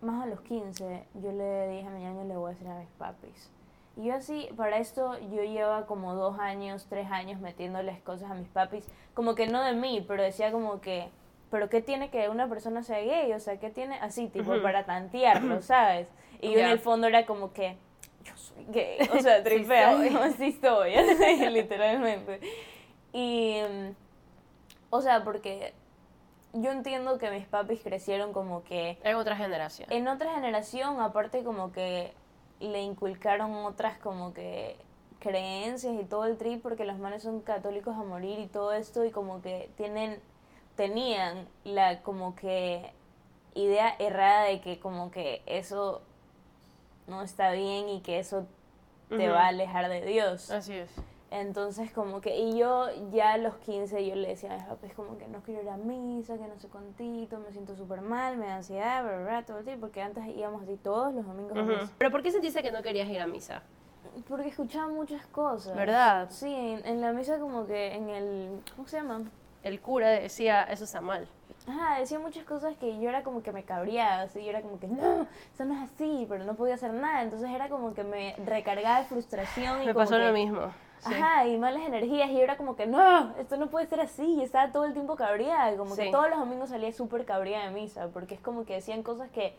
más 0.00 0.24
a 0.24 0.26
los 0.26 0.40
15, 0.40 1.06
yo 1.14 1.32
le 1.32 1.68
dije 1.68 1.86
a 1.86 1.90
mi 1.90 2.00
ñaño, 2.00 2.24
le 2.24 2.36
voy 2.36 2.50
a 2.50 2.54
decir 2.54 2.68
a 2.68 2.78
mis 2.78 2.88
papis. 2.90 3.50
Y 3.96 4.04
yo 4.04 4.14
así, 4.14 4.48
para 4.56 4.78
esto 4.78 5.18
yo 5.18 5.42
llevaba 5.42 5.86
como 5.86 6.14
dos 6.14 6.38
años, 6.38 6.86
tres 6.88 7.10
años 7.10 7.40
metiéndoles 7.40 8.00
cosas 8.00 8.30
a 8.30 8.34
mis 8.34 8.48
papis, 8.48 8.86
como 9.14 9.34
que 9.34 9.46
no 9.46 9.62
de 9.62 9.74
mí, 9.74 10.04
pero 10.06 10.22
decía 10.22 10.52
como 10.52 10.80
que, 10.80 11.10
pero 11.50 11.68
¿qué 11.68 11.82
tiene 11.82 12.10
que 12.10 12.28
una 12.28 12.48
persona 12.48 12.82
sea 12.82 13.00
gay? 13.00 13.32
O 13.32 13.40
sea, 13.40 13.58
¿qué 13.58 13.70
tiene 13.70 13.96
así, 14.00 14.28
tipo, 14.28 14.60
para 14.62 14.84
tantearlo, 14.84 15.62
¿sabes? 15.62 16.08
Y 16.40 16.52
yo 16.52 16.60
en 16.60 16.66
el 16.66 16.78
fondo 16.78 17.06
era 17.06 17.26
como 17.26 17.52
que, 17.52 17.76
yo 18.24 18.36
soy 18.36 18.64
gay, 18.68 18.98
o 19.12 19.20
sea, 19.20 19.38
Sí 19.38 19.44
tripea, 19.44 19.96
soy. 19.96 20.10
no, 20.10 20.32
sí 20.32 20.46
estoy, 20.46 20.94
así, 20.94 21.46
literalmente. 21.50 22.40
Y, 23.12 23.60
o 24.90 25.00
sea, 25.00 25.24
porque 25.24 25.74
yo 26.52 26.70
entiendo 26.70 27.18
que 27.18 27.30
mis 27.30 27.46
papis 27.46 27.80
crecieron 27.82 28.32
como 28.32 28.64
que 28.64 28.98
En 29.02 29.16
otra 29.16 29.36
generación. 29.36 29.90
en 29.92 30.08
otra 30.08 30.34
generación, 30.34 31.00
aparte 31.00 31.44
como 31.44 31.72
que 31.72 32.12
le 32.60 32.82
inculcaron 32.82 33.52
otras 33.64 33.98
como 33.98 34.34
que 34.34 34.76
creencias 35.18 35.94
y 36.00 36.04
todo 36.04 36.24
el 36.24 36.36
trip, 36.36 36.62
porque 36.62 36.84
los 36.84 36.98
manes 36.98 37.22
son 37.22 37.40
católicos 37.40 37.94
a 37.96 38.02
morir 38.02 38.38
y 38.38 38.46
todo 38.46 38.72
esto, 38.72 39.04
y 39.04 39.10
como 39.10 39.42
que 39.42 39.70
tienen, 39.76 40.20
tenían 40.76 41.48
la 41.64 42.02
como 42.02 42.34
que 42.34 42.90
idea 43.54 43.94
errada 43.98 44.44
de 44.44 44.60
que 44.60 44.78
como 44.78 45.10
que 45.10 45.42
eso 45.46 46.02
no 47.06 47.22
está 47.22 47.52
bien 47.52 47.88
y 47.88 48.00
que 48.00 48.18
eso 48.18 48.46
te 49.08 49.26
Ujú. 49.28 49.34
va 49.34 49.44
a 49.44 49.48
alejar 49.48 49.88
de 49.88 50.02
Dios. 50.04 50.50
Así 50.50 50.74
es. 50.74 50.90
Entonces, 51.32 51.92
como 51.92 52.20
que, 52.20 52.36
y 52.36 52.58
yo 52.58 52.86
ya 53.12 53.34
a 53.34 53.38
los 53.38 53.54
15 53.58 54.04
yo 54.04 54.16
le 54.16 54.28
decía 54.28 54.52
a 54.52 54.56
mis 54.56 54.64
papás 54.64 54.92
como 54.94 55.16
que 55.16 55.28
no 55.28 55.40
quiero 55.42 55.62
ir 55.62 55.68
a 55.68 55.76
misa, 55.76 56.36
que 56.36 56.46
no 56.46 56.58
sé 56.58 56.66
cuántito, 56.68 57.38
me 57.38 57.52
siento 57.52 57.76
súper 57.76 58.00
mal, 58.00 58.36
me 58.36 58.46
da 58.46 58.56
ansiedad, 58.56 59.04
bla, 59.04 59.16
bla, 59.16 59.24
bla, 59.24 59.42
todo 59.46 59.58
el 59.58 59.64
tiempo, 59.64 59.86
porque 59.86 60.02
antes 60.02 60.26
íbamos 60.26 60.62
así 60.62 60.76
todos 60.76 61.14
los 61.14 61.24
domingos 61.24 61.56
a 61.56 61.60
Ujú. 61.62 61.70
misa. 61.72 61.92
Pero 61.98 62.10
¿por 62.10 62.22
qué 62.24 62.32
sentiste 62.32 62.62
que 62.62 62.72
no 62.72 62.82
querías 62.82 63.08
ir 63.08 63.20
a 63.20 63.28
misa? 63.28 63.62
Porque 64.28 64.48
escuchaba 64.48 64.88
muchas 64.88 65.24
cosas. 65.26 65.76
¿Verdad? 65.76 66.28
Sí, 66.30 66.52
en, 66.52 66.84
en 66.84 67.00
la 67.00 67.12
misa 67.12 67.38
como 67.38 67.64
que 67.64 67.94
en 67.94 68.08
el... 68.08 68.60
¿Cómo 68.74 68.88
se 68.88 68.96
llama? 68.96 69.22
El 69.62 69.80
cura 69.80 70.08
decía, 70.08 70.62
eso 70.64 70.84
está 70.84 71.00
mal. 71.00 71.28
Ajá, 71.68 71.98
decía 72.00 72.18
muchas 72.18 72.44
cosas 72.44 72.74
que 72.78 72.98
yo 73.00 73.08
era 73.10 73.22
como 73.22 73.42
que 73.42 73.52
me 73.52 73.62
cabreaba, 73.64 74.22
así, 74.22 74.42
yo 74.42 74.50
era 74.50 74.62
como 74.62 74.80
que, 74.80 74.88
no, 74.88 75.26
eso 75.52 75.64
no 75.66 75.74
es 75.74 75.90
así, 75.90 76.24
pero 76.28 76.44
no 76.44 76.54
podía 76.54 76.74
hacer 76.74 76.92
nada, 76.94 77.22
entonces 77.22 77.50
era 77.50 77.68
como 77.68 77.92
que 77.92 78.02
me 78.02 78.34
recargaba 78.46 79.00
de 79.00 79.04
frustración 79.04 79.82
y 79.82 79.86
Me 79.86 79.92
como 79.92 80.04
pasó 80.06 80.16
que- 80.16 80.24
lo 80.26 80.32
mismo. 80.32 80.72
sí. 81.00 81.12
Ajá, 81.14 81.46
y 81.46 81.58
malas 81.58 81.82
energías, 81.82 82.30
y 82.30 82.34
yo 82.34 82.40
era 82.40 82.56
como 82.56 82.76
que, 82.76 82.86
no, 82.86 83.36
esto 83.36 83.58
no 83.58 83.68
puede 83.68 83.86
ser 83.86 84.00
así, 84.00 84.36
y 84.36 84.42
estaba 84.42 84.72
todo 84.72 84.86
el 84.86 84.94
tiempo 84.94 85.16
cabreada, 85.16 85.76
como 85.76 85.94
que 85.94 86.10
todos 86.10 86.30
los 86.30 86.38
domingos 86.38 86.70
salía 86.70 86.92
súper 86.92 87.26
cabreada 87.26 87.66
de 87.66 87.72
misa, 87.72 88.08
porque 88.08 88.34
es 88.36 88.40
como 88.40 88.64
que 88.64 88.74
decían 88.74 89.02
cosas 89.02 89.28
que, 89.30 89.54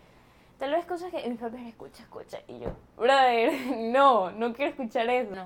tal 0.58 0.72
vez 0.72 0.86
cosas 0.86 1.12
que 1.12 1.30
mis 1.30 1.40
papás 1.40 1.62
escucha, 1.62 2.02
escucha, 2.02 2.40
y 2.48 2.60
yo, 2.60 2.70
brother, 2.98 3.52
no, 3.78 4.32
no 4.32 4.54
quiero 4.54 4.72
escuchar 4.72 5.08
eso. 5.12 5.36
No. 5.36 5.46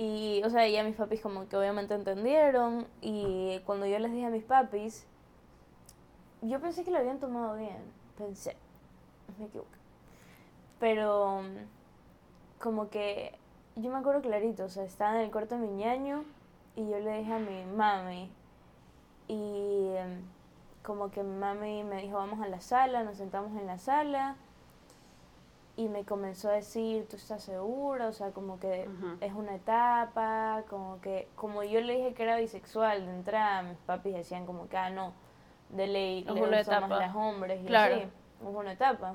Y, 0.00 0.40
o 0.44 0.50
sea, 0.50 0.68
ya 0.68 0.84
mis 0.84 0.94
papis 0.94 1.20
como 1.20 1.48
que 1.48 1.56
obviamente 1.56 1.92
entendieron, 1.92 2.86
y 3.00 3.58
cuando 3.66 3.84
yo 3.84 3.98
les 3.98 4.12
dije 4.12 4.26
a 4.26 4.30
mis 4.30 4.44
papis, 4.44 5.04
yo 6.40 6.60
pensé 6.60 6.84
que 6.84 6.92
lo 6.92 6.98
habían 6.98 7.18
tomado 7.18 7.56
bien, 7.56 7.78
pensé, 8.16 8.56
me 9.40 9.46
equivoqué. 9.46 9.76
Pero 10.78 11.42
como 12.60 12.90
que 12.90 13.36
yo 13.74 13.90
me 13.90 13.98
acuerdo 13.98 14.22
clarito, 14.22 14.66
o 14.66 14.68
sea, 14.68 14.84
estaba 14.84 15.16
en 15.16 15.22
el 15.22 15.32
cuarto 15.32 15.56
de 15.56 15.66
mi 15.66 15.74
ñaño 15.74 16.22
y 16.76 16.88
yo 16.88 17.00
le 17.00 17.18
dije 17.18 17.32
a 17.32 17.40
mi 17.40 17.64
mami 17.64 18.30
y 19.26 19.88
em, 19.96 20.22
como 20.84 21.10
que 21.10 21.24
mi 21.24 21.36
mami 21.36 21.82
me 21.82 22.02
dijo 22.02 22.18
vamos 22.18 22.40
a 22.40 22.46
la 22.46 22.60
sala, 22.60 23.02
nos 23.02 23.16
sentamos 23.16 23.50
en 23.60 23.66
la 23.66 23.78
sala 23.78 24.36
y 25.78 25.88
me 25.88 26.04
comenzó 26.04 26.48
a 26.50 26.54
decir, 26.54 27.06
¿tú 27.08 27.14
estás 27.14 27.40
segura? 27.42 28.08
O 28.08 28.12
sea, 28.12 28.32
como 28.32 28.58
que 28.58 28.88
es 29.20 29.32
una 29.32 29.54
etapa, 29.54 30.64
como 30.68 31.00
que, 31.00 31.28
como 31.36 31.62
yo 31.62 31.80
le 31.80 31.94
dije 31.96 32.14
que 32.14 32.24
era 32.24 32.36
bisexual 32.36 33.06
de 33.06 33.12
entrada, 33.12 33.62
mis 33.62 33.78
papis 33.78 34.12
decían 34.14 34.44
como 34.44 34.68
que, 34.68 34.76
ah, 34.76 34.90
no, 34.90 35.12
de 35.70 35.86
ley, 35.86 36.24
Es 36.26 36.34
le 36.34 36.42
una 36.42 36.56
gustan 36.58 36.80
más 36.80 36.90
etapa. 36.90 37.06
las 37.06 37.14
hombres 37.14 37.60
y 37.62 37.66
Claro. 37.66 37.94
así, 37.94 38.02
es 38.04 38.54
una 38.54 38.72
etapa. 38.72 39.14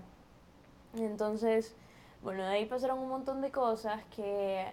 Entonces, 0.98 1.76
bueno, 2.22 2.44
de 2.44 2.50
ahí 2.50 2.66
pasaron 2.66 3.00
un 3.00 3.10
montón 3.10 3.42
de 3.42 3.52
cosas 3.52 4.02
que 4.16 4.72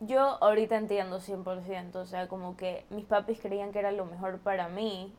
yo 0.00 0.20
ahorita 0.42 0.76
entiendo 0.76 1.18
100%, 1.18 1.96
o 1.96 2.06
sea, 2.06 2.28
como 2.28 2.56
que 2.56 2.84
mis 2.90 3.04
papis 3.04 3.40
creían 3.40 3.72
que 3.72 3.80
era 3.80 3.90
lo 3.90 4.04
mejor 4.06 4.38
para 4.38 4.68
mí, 4.68 5.12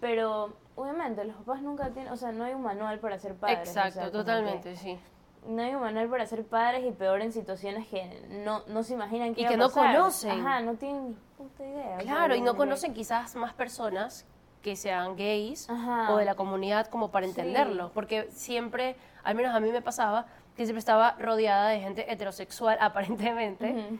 Pero 0.00 0.52
obviamente 0.76 1.24
los 1.24 1.36
papás 1.36 1.62
nunca 1.62 1.90
tienen, 1.90 2.12
o 2.12 2.16
sea, 2.16 2.32
no 2.32 2.44
hay 2.44 2.54
un 2.54 2.62
manual 2.62 2.98
para 3.00 3.18
ser 3.18 3.34
padres. 3.34 3.68
o 3.68 3.72
sea, 3.72 3.88
Exacto, 3.88 4.10
totalmente, 4.12 4.76
sí. 4.76 4.98
no 5.46 5.62
hay 5.62 5.74
un 5.74 5.80
manual 5.80 6.08
para 6.08 6.24
ser 6.26 6.44
padres 6.44 6.84
y 6.86 6.92
peor 6.92 7.20
en 7.22 7.32
situaciones 7.32 7.86
que 7.88 8.26
no, 8.44 8.62
no 8.66 8.82
se 8.82 8.94
imaginan 8.94 9.34
que 9.34 9.42
Y 9.42 9.46
que 9.46 9.56
no 9.56 9.66
pasar. 9.68 9.96
conocen. 9.96 10.40
Ajá, 10.46 10.60
no 10.60 10.74
tienen 10.74 11.08
ni 11.10 11.14
puta 11.36 11.64
idea. 11.64 11.98
Claro, 11.98 12.34
y 12.34 12.40
no 12.40 12.56
conocen 12.56 12.94
quizás 12.94 13.34
más 13.36 13.52
personas 13.54 14.26
que 14.62 14.76
sean 14.76 15.16
gays 15.16 15.68
Ajá. 15.70 16.12
o 16.12 16.16
de 16.18 16.24
la 16.26 16.34
comunidad 16.34 16.86
como 16.88 17.10
para 17.10 17.26
Sí. 17.26 17.30
entenderlo, 17.30 17.90
porque 17.94 18.28
siempre, 18.30 18.94
al 19.24 19.34
menos 19.34 19.54
a 19.54 19.60
mí 19.60 19.70
me 19.72 19.80
pasaba, 19.82 20.26
que 20.56 20.64
siempre 20.66 20.80
estaba 20.80 21.12
rodeada 21.18 21.68
de 21.70 21.80
gente 21.80 22.12
heterosexual 22.12 22.76
aparentemente. 22.80 23.98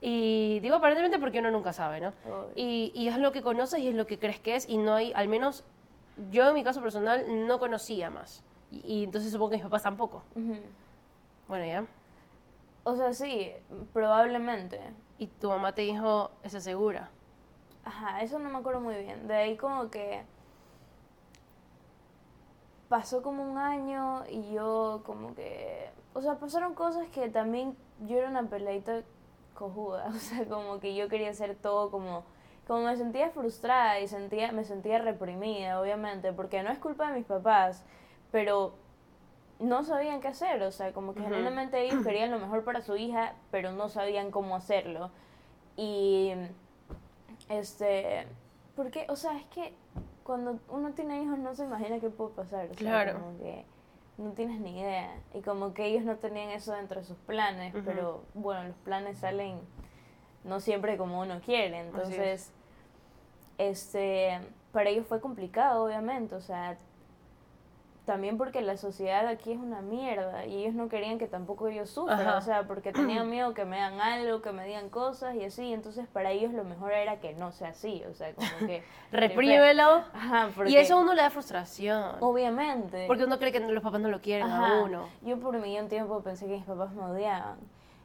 Y 0.00 0.60
digo 0.60 0.76
aparentemente 0.76 1.18
porque 1.18 1.40
uno 1.40 1.50
nunca 1.50 1.72
sabe, 1.72 2.00
¿no? 2.00 2.12
Y, 2.54 2.92
y 2.94 3.08
es 3.08 3.18
lo 3.18 3.32
que 3.32 3.42
conoces 3.42 3.80
y 3.80 3.88
es 3.88 3.94
lo 3.94 4.06
que 4.06 4.18
crees 4.18 4.38
que 4.38 4.54
es 4.54 4.68
y 4.68 4.78
no 4.78 4.94
hay, 4.94 5.12
al 5.12 5.28
menos 5.28 5.64
yo 6.30 6.48
en 6.48 6.54
mi 6.54 6.62
caso 6.62 6.80
personal 6.80 7.24
no 7.46 7.58
conocía 7.58 8.10
más. 8.10 8.44
Y, 8.70 9.00
y 9.00 9.04
entonces 9.04 9.32
supongo 9.32 9.50
que 9.50 9.56
mis 9.56 9.64
papás 9.64 9.82
tampoco. 9.82 10.22
Bueno, 11.48 11.64
ya. 11.64 11.86
O 12.84 12.96
sea, 12.96 13.12
sí, 13.12 13.52
probablemente. 13.92 14.80
Y 15.18 15.26
tu 15.26 15.48
mamá 15.48 15.74
te 15.74 15.82
dijo, 15.82 16.30
¿estás 16.42 16.64
segura? 16.64 17.10
Ajá, 17.84 18.22
eso 18.22 18.38
no 18.38 18.50
me 18.50 18.58
acuerdo 18.58 18.80
muy 18.80 18.96
bien. 18.96 19.26
De 19.26 19.34
ahí 19.34 19.56
como 19.56 19.90
que 19.90 20.22
pasó 22.88 23.22
como 23.22 23.42
un 23.42 23.58
año 23.58 24.24
y 24.30 24.52
yo 24.52 25.02
como 25.04 25.34
que, 25.34 25.90
o 26.14 26.22
sea, 26.22 26.36
pasaron 26.36 26.74
cosas 26.74 27.08
que 27.08 27.28
también 27.28 27.76
yo 28.06 28.16
era 28.16 28.28
una 28.28 28.44
peladita 28.44 29.02
cojuda, 29.58 30.06
o 30.16 30.18
sea, 30.18 30.44
como 30.46 30.78
que 30.80 30.94
yo 30.94 31.08
quería 31.08 31.30
hacer 31.30 31.56
todo 31.56 31.90
como 31.90 32.24
como 32.66 32.84
me 32.84 32.96
sentía 32.96 33.30
frustrada 33.30 33.98
y 33.98 34.06
sentía 34.08 34.52
me 34.52 34.62
sentía 34.64 34.98
reprimida, 34.98 35.80
obviamente, 35.80 36.32
porque 36.34 36.62
no 36.62 36.70
es 36.70 36.78
culpa 36.78 37.08
de 37.10 37.16
mis 37.16 37.24
papás, 37.26 37.82
pero 38.30 38.74
no 39.58 39.82
sabían 39.84 40.20
qué 40.20 40.28
hacer, 40.28 40.62
o 40.62 40.70
sea, 40.70 40.92
como 40.92 41.14
que 41.14 41.20
Ujú. 41.20 41.30
genuinamente 41.30 41.80
ellos 41.82 42.04
querían 42.04 42.30
lo 42.30 42.38
mejor 42.38 42.64
para 42.64 42.82
su 42.82 42.94
hija, 42.96 43.32
pero 43.50 43.72
no 43.72 43.88
sabían 43.88 44.30
cómo 44.30 44.54
hacerlo. 44.54 45.10
Y 45.76 46.32
este, 47.48 48.26
porque, 48.76 49.06
o 49.08 49.16
sea, 49.16 49.36
es 49.36 49.46
que 49.46 49.72
cuando 50.22 50.58
uno 50.68 50.90
tiene 50.92 51.22
hijos 51.22 51.38
no 51.38 51.54
se 51.54 51.64
imagina 51.64 51.98
qué 52.00 52.10
puede 52.10 52.30
pasar, 52.34 52.66
o 52.66 52.74
sea, 52.74 52.76
Claro. 52.76 53.14
como 53.14 53.38
que 53.38 53.64
no 54.18 54.32
tienes 54.32 54.60
ni 54.60 54.80
idea. 54.80 55.16
Y 55.32 55.40
como 55.40 55.72
que 55.72 55.86
ellos 55.86 56.04
no 56.04 56.16
tenían 56.16 56.50
eso 56.50 56.72
dentro 56.72 57.00
de 57.00 57.06
sus 57.06 57.16
planes, 57.18 57.74
pero 57.84 58.24
bueno, 58.34 58.64
los 58.64 58.76
planes 58.78 59.18
salen 59.18 59.60
no 60.44 60.60
siempre 60.60 60.96
como 60.96 61.20
uno 61.20 61.40
quiere, 61.40 61.80
es. 61.80 61.86
entonces, 61.86 62.52
este, 63.58 64.40
para 64.72 64.90
ellos 64.90 65.06
fue 65.06 65.20
complicado, 65.20 65.84
obviamente, 65.84 66.34
o 66.34 66.40
sea, 66.40 66.76
también 68.08 68.38
porque 68.38 68.62
la 68.62 68.78
sociedad 68.78 69.26
aquí 69.26 69.52
es 69.52 69.58
una 69.58 69.82
mierda 69.82 70.46
y 70.46 70.62
ellos 70.62 70.72
no 70.72 70.88
querían 70.88 71.18
que 71.18 71.26
tampoco 71.26 71.68
yo 71.68 71.84
sufra, 71.84 72.14
Ajá. 72.14 72.38
o 72.38 72.40
sea, 72.40 72.62
porque 72.62 72.90
tenían 72.90 73.28
miedo 73.28 73.52
que 73.52 73.66
me 73.66 73.78
hagan 73.78 74.00
algo, 74.00 74.40
que 74.40 74.50
me 74.50 74.64
digan 74.64 74.88
cosas 74.88 75.34
y 75.34 75.44
así, 75.44 75.74
entonces 75.74 76.06
para 76.10 76.30
ellos 76.30 76.54
lo 76.54 76.64
mejor 76.64 76.92
era 76.92 77.20
que 77.20 77.34
no 77.34 77.52
sea 77.52 77.68
así, 77.68 78.02
o 78.10 78.14
sea, 78.14 78.32
como 78.34 78.66
que... 78.66 78.82
Reprímelo. 79.12 80.04
Ajá, 80.14 80.48
porque... 80.56 80.70
Y 80.70 80.76
eso 80.76 80.94
a 80.94 81.00
uno 81.02 81.12
le 81.12 81.20
da 81.20 81.28
frustración. 81.28 82.16
Obviamente. 82.20 83.04
Porque 83.06 83.24
uno 83.24 83.38
cree 83.38 83.52
que 83.52 83.60
los 83.60 83.82
papás 83.82 84.00
no 84.00 84.08
lo 84.08 84.22
quieren 84.22 84.46
Ajá. 84.46 84.78
a 84.78 84.82
uno. 84.84 85.06
Yo 85.20 85.38
por 85.38 85.58
millón 85.58 85.88
tiempo 85.88 86.22
pensé 86.22 86.46
que 86.46 86.52
mis 86.52 86.64
papás 86.64 86.94
me 86.94 87.02
odiaban. 87.02 87.58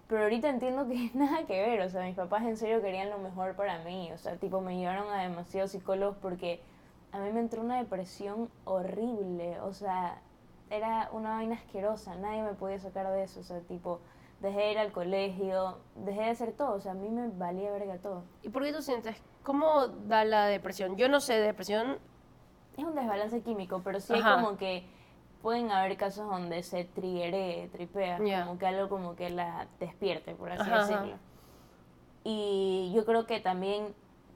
Pero 0.10 0.24
ahorita 0.24 0.50
entiendo 0.50 0.86
que 0.86 1.12
nada 1.17 1.45
que 1.45 1.62
ver. 1.62 1.79
O 1.79 1.89
sea, 1.89 2.03
mis 2.03 2.15
papás 2.15 2.43
en 2.43 2.57
serio 2.57 2.81
querían 2.81 3.10
lo 3.10 3.19
mejor 3.19 3.55
para 3.55 3.79
mí. 3.86 4.12
O 4.12 4.17
sea, 4.17 4.36
tipo, 4.36 4.60
me 4.60 4.77
llevaron 4.77 5.10
a 5.13 5.22
demasiados 5.22 5.72
psicólogos 5.72 6.17
porque 6.22 6.62
a 7.13 7.20
mí 7.20 7.32
me 7.32 7.39
entró 7.39 7.62
una 7.62 7.77
depresión 7.77 8.50
horrible. 8.65 9.60
O 9.62 9.72
sea, 9.72 10.20
era 10.72 11.10
una 11.13 11.36
vaina 11.36 11.55
asquerosa. 11.55 12.15
Nadie 12.15 12.41
me 12.41 12.53
podía 12.53 12.79
sacar 12.79 13.10
de 13.12 13.24
eso. 13.24 13.39
O 13.39 13.43
sea, 13.43 13.60
tipo, 13.62 14.00
dejé 14.41 14.60
de 14.60 14.72
ir 14.72 14.79
al 14.79 14.91
colegio, 14.91 15.77
dejé 15.96 16.22
de 16.22 16.29
hacer 16.32 16.51
todo. 16.53 16.74
O 16.74 16.82
sea, 16.82 16.93
a 16.93 16.96
mí 16.96 17.10
me 17.10 17.27
valía 17.29 17.72
verga 17.72 17.98
todo. 18.00 18.24
¿Y 18.41 18.50
por 18.50 18.63
qué 18.63 18.74
tú 18.74 18.82
sientes? 18.82 19.15
¿Cómo 19.43 19.88
da 19.88 20.25
la 20.25 20.48
depresión? 20.48 20.98
Yo 20.98 21.08
no 21.08 21.20
sé 21.20 21.36
de 21.36 21.41
depresión. 21.41 22.00
Es 22.75 22.84
un 22.84 22.96
desbalance 22.96 23.41
químico, 23.41 23.82
pero 23.84 24.00
sí 24.00 24.13
Ajá. 24.13 24.36
hay 24.36 24.43
como 24.43 24.58
que 24.58 24.84
pueden 25.43 25.70
haber 25.70 25.96
casos 25.98 26.27
donde 26.27 26.63
se 26.63 26.86
triggeree, 26.86 27.67
tripea, 27.67 28.17
como 28.17 28.58
que 28.58 28.65
algo 28.65 28.89
como 28.89 29.15
que 29.15 29.29
la 29.29 29.67
despierte, 29.79 30.34
por 30.34 30.51
así 30.51 30.62
ajá. 30.62 30.79
decirlo. 30.79 31.17
Y 32.24 32.91
yo 32.96 33.05
creo 33.05 33.27
que 33.27 33.39
también 33.39 33.93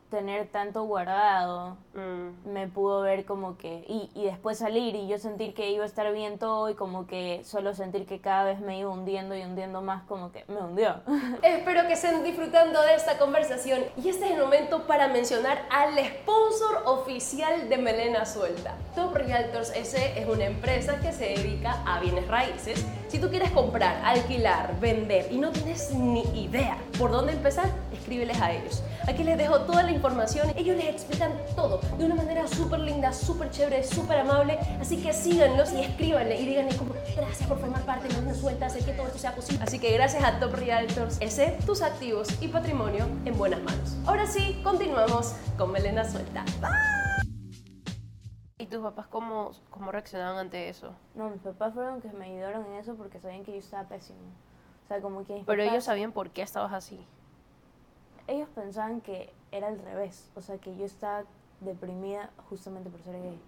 tener 0.09 0.47
tanto 0.47 0.83
guardado 0.83 1.77
mm, 1.93 2.49
me 2.49 2.67
pudo 2.67 3.01
ver 3.01 3.25
como 3.25 3.57
que 3.57 3.83
y, 3.87 4.09
y 4.15 4.25
después 4.25 4.57
salir 4.57 4.95
y 4.95 5.07
yo 5.07 5.17
sentir 5.17 5.53
que 5.53 5.71
iba 5.71 5.83
a 5.83 5.87
estar 5.87 6.11
bien 6.13 6.39
todo 6.39 6.69
y 6.69 6.75
como 6.75 7.07
que 7.07 7.41
solo 7.43 7.73
sentir 7.73 8.05
que 8.05 8.19
cada 8.19 8.45
vez 8.45 8.59
me 8.59 8.79
iba 8.79 8.89
hundiendo 8.89 9.35
y 9.35 9.41
hundiendo 9.41 9.81
más 9.81 10.03
como 10.03 10.31
que 10.31 10.45
me 10.47 10.57
hundió 10.57 10.95
Espero 11.43 11.87
que 11.87 11.93
estén 11.93 12.23
disfrutando 12.23 12.81
de 12.81 12.95
esta 12.95 13.17
conversación 13.17 13.81
y 13.97 14.09
este 14.09 14.25
es 14.25 14.31
el 14.31 14.39
momento 14.39 14.87
para 14.87 15.07
mencionar 15.07 15.65
al 15.69 15.97
sponsor 15.97 16.83
oficial 16.85 17.69
de 17.69 17.77
Melena 17.77 18.25
Suelta. 18.25 18.75
Top 18.95 19.15
Realtors 19.15 19.71
S 19.75 19.97
es 20.19 20.27
una 20.27 20.45
empresa 20.45 20.99
que 20.99 21.11
se 21.11 21.25
dedica 21.25 21.83
a 21.85 21.99
bienes 21.99 22.27
raíces. 22.27 22.85
Si 23.07 23.19
tú 23.19 23.29
quieres 23.29 23.51
comprar, 23.51 24.01
alquilar, 24.03 24.79
vender 24.79 25.31
y 25.31 25.37
no 25.37 25.51
tienes 25.51 25.93
ni 25.93 26.21
idea 26.41 26.77
por 26.97 27.11
dónde 27.11 27.33
empezar, 27.33 27.69
escríbeles 27.93 28.41
a 28.41 28.51
ellos. 28.51 28.83
Aquí 29.07 29.23
les 29.23 29.37
dejo 29.37 29.61
toda 29.61 29.83
la 29.83 29.91
información, 29.91 30.51
ellos 30.55 30.75
les 30.77 30.87
explican 30.89 31.31
todo 31.55 31.79
de 31.97 32.05
una 32.05 32.15
manera 32.15 32.47
súper 32.47 32.79
linda, 32.79 33.13
súper 33.13 33.51
chévere, 33.51 33.83
súper 33.83 34.19
amable, 34.19 34.57
así 34.81 35.01
que 35.01 35.13
síganlos 35.13 35.71
y 35.73 35.81
escríbanle 35.81 36.39
y 36.39 36.45
díganle 36.45 36.75
como 36.75 36.93
gracias 37.15 37.47
por 37.47 37.59
formar 37.59 37.81
parte 37.83 38.07
de 38.07 38.15
Melena 38.15 38.33
Suelta, 38.33 38.65
hacer 38.65 38.83
que 38.83 38.93
todo 38.93 39.07
esto 39.07 39.19
sea 39.19 39.35
posible. 39.35 39.63
Así 39.63 39.79
que 39.79 39.93
gracias 39.93 40.23
a 40.23 40.39
Top 40.39 40.53
Realtors 40.53 41.17
S, 41.21 41.57
tus 41.65 41.81
activos 41.81 42.29
y 42.41 42.47
patrimonio 42.47 43.07
en 43.25 43.37
buenas 43.37 43.61
manos. 43.61 43.97
Ahora 44.05 44.25
sí, 44.25 44.59
continuamos 44.63 45.35
con 45.57 45.71
Melena 45.71 46.09
Suelta. 46.09 46.45
¿Y 48.59 48.65
tus 48.65 48.81
papás 48.81 49.05
cómo, 49.07 49.51
cómo 49.69 49.91
reaccionaban 49.91 50.39
ante 50.39 50.67
eso? 50.67 50.95
no 51.13 51.29
mis 51.29 51.41
papás 51.41 51.75
fueron 51.75 51.95
los 51.95 52.03
que 52.03 52.09
me 52.09 52.25
ayudaron 52.25 52.65
en 52.65 52.73
eso 52.73 52.95
porque 52.95 53.19
sabían 53.19 53.43
que 53.43 53.51
yo 53.51 53.59
estaba 53.59 53.87
pésimo 53.87 54.17
o 54.87 54.89
sea 54.89 55.01
como 55.01 55.23
que 55.25 55.33
mis 55.33 55.45
Pero 55.45 55.61
papás- 55.63 55.73
ellos 55.73 55.83
sabían 55.83 56.11
por 56.13 56.29
qué 56.31 56.41
estabas 56.41 56.71
así. 56.73 56.99
ellos 58.27 58.47
pensaban 58.55 59.01
que 59.01 59.31
era 59.51 59.67
al 59.67 59.79
revés, 59.79 60.29
o 60.35 60.41
sea, 60.41 60.57
que 60.57 60.75
yo 60.75 60.85
estaba 60.85 61.23
deprimida 61.61 62.29
justamente 62.49 62.89
por 62.89 63.01
ser 63.01 63.21
gay, 63.21 63.39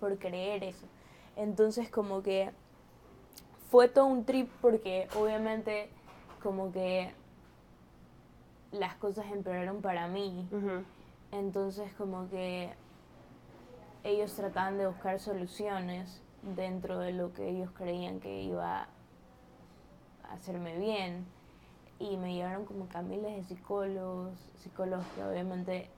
por 0.00 0.18
creer 0.18 0.64
eso. 0.64 0.86
Entonces 1.36 1.88
como 1.90 2.22
que 2.22 2.50
fue 3.70 3.88
todo 3.88 4.06
un 4.06 4.24
trip 4.24 4.50
porque 4.60 5.08
obviamente 5.18 5.88
como 6.42 6.72
que 6.72 7.12
las 8.72 8.94
cosas 8.96 9.26
empeoraron 9.32 9.80
para 9.82 10.08
mí. 10.08 10.48
Entonces 11.30 11.92
como 11.94 12.28
que 12.30 12.72
ellos 14.04 14.32
trataban 14.34 14.78
de 14.78 14.86
buscar 14.86 15.20
soluciones 15.20 16.20
dentro 16.56 16.98
de 16.98 17.12
lo 17.12 17.32
que 17.32 17.48
ellos 17.48 17.70
creían 17.72 18.18
que 18.20 18.42
iba 18.42 18.82
a 18.82 18.88
hacerme 20.32 20.78
bien. 20.78 21.24
Y 21.98 22.16
me 22.16 22.34
llevaron 22.34 22.64
como 22.64 22.88
que 22.88 22.98
a 22.98 23.02
miles 23.02 23.36
de 23.36 23.44
psicólogos, 23.44 24.36
psicólogos 24.56 25.06
que 25.14 25.22
obviamente 25.22 25.88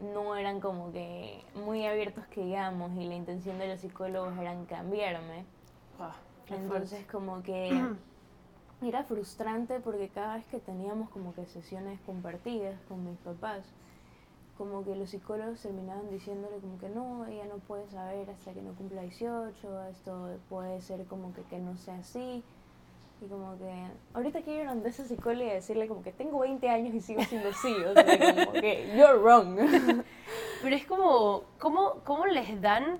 no 0.00 0.34
eran 0.36 0.60
como 0.60 0.92
que 0.92 1.44
muy 1.54 1.86
abiertos 1.86 2.26
que 2.28 2.42
digamos 2.44 2.90
y 2.98 3.06
la 3.06 3.14
intención 3.14 3.58
de 3.58 3.68
los 3.68 3.80
psicólogos 3.80 4.36
eran 4.38 4.64
cambiarme. 4.66 5.44
Ah, 5.98 6.16
Entonces 6.48 7.06
como 7.06 7.42
que 7.42 7.70
era 8.82 9.04
frustrante 9.04 9.80
porque 9.80 10.08
cada 10.08 10.36
vez 10.36 10.46
que 10.46 10.58
teníamos 10.58 11.10
como 11.10 11.34
que 11.34 11.44
sesiones 11.46 12.00
compartidas 12.00 12.80
con 12.88 13.04
mis 13.04 13.18
papás, 13.18 13.64
como 14.56 14.84
que 14.84 14.94
los 14.96 15.10
psicólogos 15.10 15.60
terminaban 15.60 16.10
diciéndole 16.10 16.58
como 16.58 16.78
que 16.78 16.88
no, 16.88 17.26
ella 17.26 17.44
no 17.46 17.56
puede 17.56 17.88
saber 17.88 18.28
hasta 18.30 18.52
que 18.52 18.62
no 18.62 18.72
cumpla 18.72 19.02
18, 19.02 19.84
esto 19.86 20.38
puede 20.48 20.80
ser 20.80 21.04
como 21.06 21.32
que, 21.34 21.42
que 21.42 21.58
no 21.58 21.76
sea 21.76 21.96
así. 21.96 22.42
Y 23.22 23.28
como 23.28 23.58
que 23.58 23.70
ahorita 24.14 24.40
quiero 24.40 24.62
ir 24.62 24.68
donde 24.68 24.88
esa 24.88 25.04
psicóloga 25.04 25.44
y 25.44 25.54
decirle 25.54 25.86
como 25.88 26.02
que 26.02 26.12
tengo 26.12 26.38
20 26.40 26.68
años 26.70 26.94
y 26.94 27.00
sigo 27.00 27.22
siendo 27.22 27.52
sí, 27.52 27.74
o 27.74 27.92
sea, 27.92 28.44
como 28.44 28.52
que 28.52 28.92
you're 28.96 29.18
wrong. 29.18 29.58
Pero 30.62 30.76
es 30.76 30.86
como, 30.86 31.44
¿cómo, 31.58 32.00
¿cómo 32.04 32.26
les 32.26 32.60
dan 32.62 32.98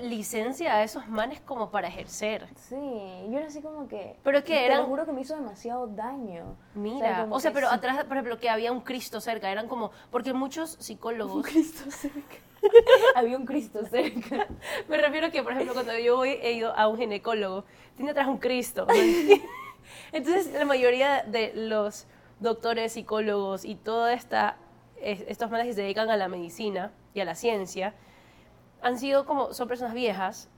licencia 0.00 0.74
a 0.76 0.82
esos 0.84 1.08
manes 1.08 1.40
como 1.40 1.70
para 1.70 1.88
ejercer? 1.88 2.46
Sí, 2.56 2.76
yo 2.76 3.38
era 3.38 3.46
así 3.48 3.60
como 3.60 3.88
que... 3.88 4.16
¿Pero 4.22 4.38
qué, 4.44 4.54
Te 4.54 4.66
eran- 4.66 4.78
lo 4.82 4.86
juro 4.86 5.04
que 5.06 5.12
me 5.12 5.20
hizo 5.22 5.34
demasiado 5.34 5.86
daño. 5.88 6.56
Mira, 6.74 7.26
o 7.30 7.40
sea, 7.40 7.50
que 7.50 7.54
pero 7.54 7.68
sí. 7.68 7.74
atrás, 7.74 8.04
por 8.04 8.16
ejemplo, 8.16 8.38
que 8.38 8.48
había 8.48 8.70
un 8.72 8.80
Cristo 8.82 9.20
cerca, 9.20 9.50
eran 9.50 9.66
como, 9.68 9.90
porque 10.10 10.32
muchos 10.32 10.76
psicólogos, 10.80 11.44
Cristo 11.46 11.90
cerca. 11.90 12.36
Había 13.16 13.38
un 13.38 13.46
Cristo 13.46 13.84
cerca. 13.86 14.46
me 14.88 14.98
refiero 14.98 15.28
a 15.28 15.30
que, 15.30 15.42
por 15.42 15.52
ejemplo, 15.52 15.72
cuando 15.72 15.98
yo 15.98 16.16
voy, 16.16 16.30
he 16.42 16.52
ido 16.52 16.76
a 16.76 16.88
un 16.88 16.98
ginecólogo, 16.98 17.64
tiene 17.96 18.10
atrás 18.10 18.28
un 18.28 18.36
Cristo. 18.38 18.86
Entonces, 20.12 20.52
la 20.52 20.64
mayoría 20.64 21.22
de 21.22 21.52
los 21.54 22.06
doctores, 22.38 22.92
psicólogos 22.92 23.64
y 23.64 23.76
toda 23.76 24.12
esta, 24.12 24.56
es- 25.00 25.24
estos 25.28 25.50
manes 25.50 25.66
que 25.66 25.72
se 25.74 25.82
dedican 25.82 26.10
a 26.10 26.16
la 26.16 26.28
medicina 26.28 26.92
y 27.14 27.20
a 27.20 27.24
la 27.24 27.34
ciencia, 27.34 27.94
han 28.82 28.98
sido 28.98 29.26
como, 29.26 29.52
son 29.52 29.68
personas 29.68 29.94
viejas 29.94 30.48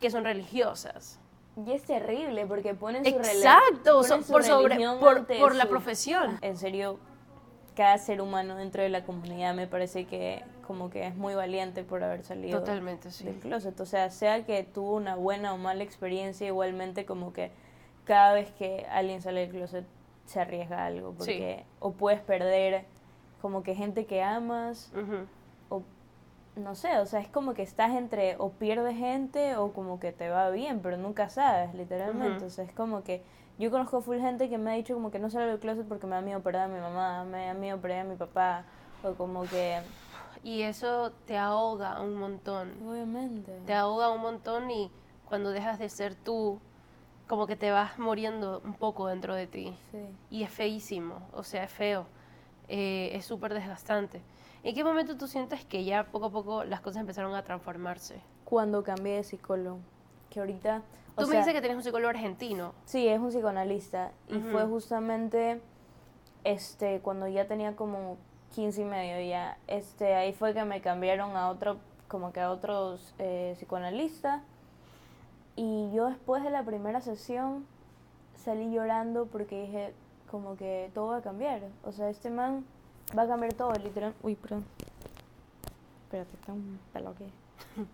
que 0.00 0.10
son 0.10 0.24
religiosas. 0.24 1.18
Y 1.66 1.72
es 1.72 1.82
terrible 1.84 2.46
porque 2.46 2.74
ponen 2.74 3.04
su 3.04 3.10
Exacto, 3.10 4.00
ponen 4.02 4.24
su 4.24 4.32
por, 4.32 4.42
sobre, 4.44 4.76
por, 5.00 5.26
por 5.26 5.54
la 5.54 5.64
su- 5.64 5.68
profesión. 5.70 6.38
En 6.40 6.56
serio, 6.56 6.98
cada 7.76 7.98
ser 7.98 8.20
humano 8.22 8.56
dentro 8.56 8.82
de 8.82 8.88
la 8.88 9.04
comunidad 9.04 9.54
me 9.54 9.66
parece 9.66 10.06
que 10.06 10.42
como 10.66 10.90
que 10.90 11.06
es 11.06 11.14
muy 11.14 11.34
valiente 11.34 11.84
por 11.84 12.02
haber 12.04 12.22
salido 12.24 12.60
Totalmente, 12.60 13.10
sí. 13.10 13.24
del 13.24 13.34
closet. 13.36 13.78
O 13.80 13.86
sea, 13.86 14.10
sea 14.10 14.44
que 14.46 14.62
tuvo 14.62 14.94
una 14.94 15.16
buena 15.16 15.52
o 15.52 15.58
mala 15.58 15.82
experiencia, 15.82 16.46
igualmente 16.46 17.04
como 17.04 17.32
que 17.32 17.50
cada 18.04 18.32
vez 18.32 18.50
que 18.52 18.86
alguien 18.90 19.20
sale 19.20 19.40
del 19.40 19.50
closet 19.50 19.84
se 20.24 20.40
arriesga 20.40 20.86
algo. 20.86 21.12
Porque 21.12 21.64
o 21.80 21.92
puedes 21.92 22.20
perder 22.20 22.84
como 23.42 23.62
que 23.62 23.74
gente 23.74 24.06
que 24.06 24.22
amas 24.22 24.90
o 24.94 25.26
no 26.56 26.74
sé, 26.74 26.98
o 26.98 27.06
sea, 27.06 27.20
es 27.20 27.28
como 27.28 27.54
que 27.54 27.62
estás 27.62 27.92
entre 27.92 28.36
o 28.38 28.50
pierdes 28.50 28.96
gente 28.96 29.56
o 29.56 29.72
como 29.72 29.98
que 29.98 30.12
te 30.12 30.28
va 30.28 30.50
bien, 30.50 30.80
pero 30.80 30.96
nunca 30.96 31.28
sabes, 31.28 31.74
literalmente. 31.74 32.44
O 32.44 32.50
sea, 32.50 32.64
es 32.64 32.72
como 32.72 33.02
que 33.02 33.22
yo 33.58 33.70
conozco 33.70 34.00
full 34.00 34.18
gente 34.18 34.48
que 34.50 34.58
me 34.58 34.70
ha 34.70 34.74
dicho 34.74 34.94
como 34.94 35.10
que 35.10 35.18
no 35.18 35.30
salgo 35.30 35.48
del 35.48 35.60
closet 35.60 35.86
porque 35.86 36.06
me 36.06 36.14
da 36.14 36.20
miedo 36.20 36.40
perder 36.40 36.62
a 36.62 36.68
mi 36.68 36.80
mamá, 36.80 37.24
me 37.24 37.46
da 37.46 37.54
miedo 37.54 37.80
perder 37.80 38.00
a 38.00 38.04
mi 38.04 38.16
papá, 38.16 38.64
o 39.02 39.14
como 39.14 39.44
que... 39.44 39.80
Y 40.44 40.62
eso 40.62 41.12
te 41.26 41.38
ahoga 41.38 42.00
un 42.00 42.16
montón. 42.16 42.72
Obviamente. 42.86 43.60
Te 43.64 43.74
ahoga 43.74 44.10
un 44.10 44.20
montón 44.20 44.70
y 44.70 44.90
cuando 45.24 45.50
dejas 45.50 45.78
de 45.78 45.88
ser 45.88 46.16
tú, 46.16 46.60
como 47.28 47.46
que 47.46 47.56
te 47.56 47.70
vas 47.70 47.98
muriendo 47.98 48.60
un 48.64 48.74
poco 48.74 49.06
dentro 49.06 49.34
de 49.34 49.46
ti. 49.46 49.76
Sí. 49.92 49.98
Y 50.30 50.42
es 50.42 50.50
feísimo, 50.50 51.22
o 51.32 51.44
sea, 51.44 51.64
es 51.64 51.70
feo. 51.70 52.06
Eh, 52.68 53.10
es 53.14 53.24
súper 53.24 53.54
desgastante. 53.54 54.20
¿En 54.64 54.74
qué 54.74 54.84
momento 54.84 55.16
tú 55.16 55.26
sientes 55.26 55.64
que 55.64 55.84
ya 55.84 56.04
poco 56.04 56.26
a 56.26 56.30
poco 56.30 56.64
las 56.64 56.80
cosas 56.80 57.00
empezaron 57.00 57.34
a 57.34 57.42
transformarse? 57.42 58.20
Cuando 58.44 58.84
cambié 58.84 59.16
de 59.16 59.24
psicólogo, 59.24 59.80
que 60.30 60.38
ahorita... 60.38 60.82
o 61.16 61.22
Tú 61.22 61.26
me 61.26 61.32
sea, 61.32 61.40
dices 61.40 61.54
que 61.54 61.60
tienes 61.60 61.76
un 61.76 61.82
psicólogo 61.82 62.10
argentino. 62.10 62.72
Sí, 62.84 63.08
es 63.08 63.18
un 63.18 63.30
psicoanalista. 63.30 64.12
Y 64.28 64.38
fue 64.38 64.64
justamente 64.66 65.60
este 66.44 67.00
cuando 67.00 67.28
ya 67.28 67.46
tenía 67.46 67.74
como 67.74 68.18
15 68.54 68.82
y 68.82 68.84
medio 68.84 69.28
ya. 69.28 69.58
Este, 69.66 70.14
ahí 70.14 70.32
fue 70.32 70.54
que 70.54 70.64
me 70.64 70.80
cambiaron 70.80 71.36
a 71.36 71.48
otro, 71.48 71.78
como 72.06 72.32
que 72.32 72.40
a 72.40 72.50
otros 72.50 73.14
eh, 73.18 73.54
psicoanalista. 73.56 74.42
Y 75.56 75.90
yo 75.92 76.06
después 76.06 76.44
de 76.44 76.50
la 76.50 76.62
primera 76.62 77.00
sesión 77.00 77.66
salí 78.36 78.72
llorando 78.72 79.26
porque 79.26 79.62
dije 79.62 79.94
como 80.30 80.56
que 80.56 80.90
todo 80.94 81.08
va 81.08 81.16
a 81.18 81.22
cambiar. 81.22 81.62
O 81.82 81.92
sea, 81.92 82.08
este 82.08 82.30
man 82.30 82.64
va 83.16 83.22
a 83.22 83.26
cambiar 83.28 83.52
todo, 83.54 83.72
literal. 83.74 84.14
Uy, 84.22 84.34
perdón. 84.36 84.64
Espérate, 86.04 86.34
está 86.34 86.52
un 86.52 86.78
pelo 86.92 87.10
aquí. 87.10 87.24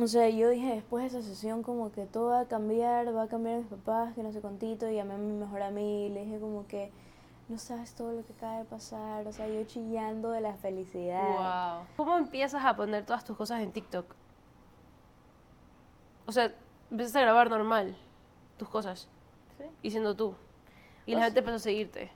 O 0.00 0.06
sea, 0.06 0.28
yo 0.28 0.48
dije 0.50 0.74
después 0.74 1.10
de 1.12 1.18
esa 1.18 1.28
sesión 1.28 1.62
como 1.62 1.90
que 1.90 2.06
todo 2.06 2.28
va 2.30 2.40
a 2.40 2.44
cambiar, 2.44 3.14
va 3.16 3.22
a 3.22 3.28
cambiar 3.28 3.56
a 3.56 3.58
mis 3.58 3.66
papás, 3.66 4.14
que 4.14 4.22
no 4.22 4.30
sé 4.32 4.40
cuántito, 4.40 4.88
y 4.88 4.94
llamé 4.94 5.14
a 5.14 5.18
mi 5.18 5.32
mejor 5.32 5.62
amiga 5.62 6.06
y 6.06 6.08
le 6.10 6.24
dije 6.24 6.38
como 6.38 6.66
que 6.68 6.92
no 7.48 7.58
sabes 7.58 7.94
todo 7.94 8.12
lo 8.12 8.24
que 8.24 8.32
acaba 8.34 8.58
de 8.58 8.64
pasar, 8.64 9.26
o 9.26 9.32
sea, 9.32 9.48
yo 9.48 9.64
chillando 9.64 10.30
de 10.30 10.40
la 10.42 10.54
felicidad. 10.54 11.78
Wow. 11.78 11.86
¿Cómo 11.96 12.16
empiezas 12.18 12.64
a 12.64 12.76
poner 12.76 13.06
todas 13.06 13.24
tus 13.24 13.36
cosas 13.36 13.60
en 13.62 13.72
TikTok? 13.72 14.14
O 16.26 16.32
sea, 16.32 16.54
empiezas 16.90 17.16
a 17.16 17.20
grabar 17.22 17.48
normal 17.50 17.96
tus 18.58 18.68
cosas 18.68 19.08
Sí, 19.56 19.64
y 19.82 19.90
siendo 19.90 20.14
tú. 20.14 20.34
Y 21.06 21.12
O 21.14 21.16
la 21.16 21.20
sea- 21.22 21.24
gente 21.26 21.40
empezó 21.40 21.56
a 21.56 21.60
seguirte. 21.60 22.10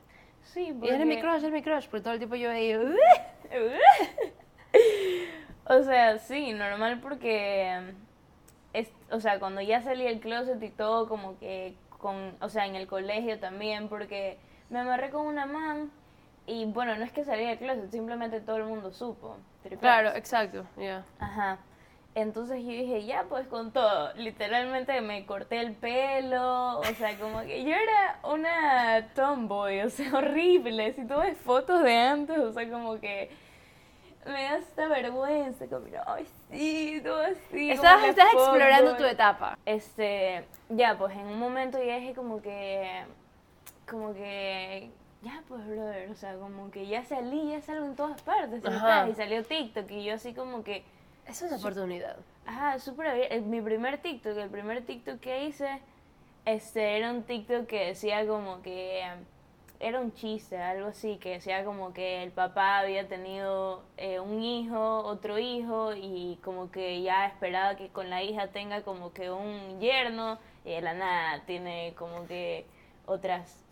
Sí 0.44 0.76
Y 0.82 0.88
eres 0.88 1.06
mi 1.06 1.14
porque- 1.16 1.20
crush, 1.20 1.40
eres 1.40 1.52
mi 1.52 1.62
crush. 1.62 1.86
Porque 1.88 2.02
todo 2.02 2.12
el 2.14 2.18
tiempo 2.18 2.36
yo 2.36 2.48
veía. 2.50 2.78
O 5.64 5.82
sea, 5.84 6.18
sí, 6.18 6.52
normal 6.52 6.98
porque, 7.00 7.94
es, 8.72 8.90
o 9.10 9.20
sea, 9.20 9.38
cuando 9.38 9.60
ya 9.60 9.80
salí 9.80 10.04
del 10.04 10.20
closet 10.20 10.60
y 10.62 10.70
todo, 10.70 11.08
como 11.08 11.38
que, 11.38 11.76
con, 11.98 12.34
o 12.40 12.48
sea, 12.48 12.66
en 12.66 12.74
el 12.74 12.86
colegio 12.88 13.38
también, 13.38 13.88
porque 13.88 14.38
me 14.70 14.80
amarré 14.80 15.10
con 15.10 15.24
una 15.26 15.46
man 15.46 15.90
y, 16.46 16.64
bueno, 16.66 16.96
no 16.96 17.04
es 17.04 17.12
que 17.12 17.24
salí 17.24 17.46
del 17.46 17.58
closet, 17.58 17.90
simplemente 17.90 18.40
todo 18.40 18.56
el 18.56 18.64
mundo 18.64 18.90
supo. 18.92 19.36
Claro, 19.80 20.10
exacto. 20.16 20.64
Ya. 20.76 21.04
Ajá. 21.20 21.58
Entonces 22.14 22.62
yo 22.62 22.70
dije, 22.70 23.04
ya 23.04 23.24
pues 23.28 23.46
con 23.46 23.72
todo. 23.72 24.12
Literalmente 24.14 25.00
me 25.00 25.24
corté 25.24 25.60
el 25.60 25.72
pelo, 25.72 26.80
o 26.80 26.84
sea, 26.98 27.18
como 27.18 27.40
que 27.40 27.64
yo 27.64 27.70
era 27.70 28.18
una 28.24 29.08
tomboy, 29.14 29.80
o 29.80 29.90
sea, 29.90 30.12
horrible. 30.18 30.92
Si 30.92 31.06
tú 31.06 31.16
ves 31.18 31.38
fotos 31.38 31.82
de 31.82 31.96
antes, 31.96 32.38
o 32.38 32.52
sea, 32.52 32.68
como 32.70 33.00
que 33.00 33.30
me 34.26 34.44
da 34.44 34.58
esta 34.58 34.88
vergüenza, 34.88 35.66
como, 35.66 35.86
ay, 36.06 36.26
sí, 36.50 37.00
todo 37.02 37.22
así. 37.22 37.70
Estás 37.70 38.02
la 38.02 38.08
explorando 38.08 38.90
fuckboy". 38.90 39.08
tu 39.08 39.14
etapa. 39.14 39.58
Este, 39.64 40.44
ya, 40.68 40.96
pues 40.98 41.14
en 41.16 41.26
un 41.26 41.38
momento 41.38 41.82
ya 41.82 41.96
dije 41.96 42.14
como 42.14 42.42
que, 42.42 43.04
como 43.88 44.12
que, 44.14 44.90
ya 45.22 45.42
pues, 45.48 45.66
brother, 45.66 46.10
o 46.10 46.14
sea, 46.14 46.36
como 46.36 46.70
que 46.70 46.86
ya 46.86 47.04
salí, 47.04 47.52
ya 47.52 47.62
salgo 47.62 47.86
en 47.86 47.96
todas 47.96 48.20
partes. 48.22 48.62
Y 49.08 49.14
salió 49.14 49.42
TikTok 49.42 49.90
y 49.90 50.04
yo 50.04 50.14
así 50.14 50.34
como 50.34 50.62
que, 50.62 50.84
Es 51.26 51.42
una 51.42 51.56
oportunidad. 51.56 52.16
Ajá, 52.46 52.78
súper 52.78 53.06
abierto. 53.08 53.40
Mi 53.42 53.60
primer 53.60 53.98
TikTok, 53.98 54.36
el 54.36 54.50
primer 54.50 54.84
TikTok 54.84 55.20
que 55.20 55.44
hice, 55.44 55.80
este, 56.44 56.96
era 56.96 57.10
un 57.10 57.22
TikTok 57.22 57.66
que 57.66 57.86
decía 57.86 58.26
como 58.26 58.62
que 58.62 59.04
era 59.82 60.00
un 60.00 60.12
chiste, 60.12 60.56
algo 60.58 60.88
así, 60.88 61.16
que 61.16 61.30
decía 61.30 61.64
como 61.64 61.92
que 61.92 62.22
el 62.22 62.30
papá 62.30 62.78
había 62.78 63.08
tenido 63.08 63.82
eh, 63.96 64.20
un 64.20 64.40
hijo, 64.40 64.98
otro 65.00 65.38
hijo, 65.38 65.92
y 65.94 66.38
como 66.44 66.70
que 66.70 67.02
ya 67.02 67.26
esperaba 67.26 67.74
que 67.74 67.88
con 67.88 68.08
la 68.08 68.22
hija 68.22 68.46
tenga 68.48 68.82
como 68.82 69.12
que 69.12 69.30
un 69.30 69.80
yerno, 69.80 70.38
y 70.64 70.70
de 70.70 70.82
la 70.82 70.94
nada 70.94 71.42
tiene 71.46 71.94
como 71.98 72.26
que 72.28 72.64
otras, 73.06 73.64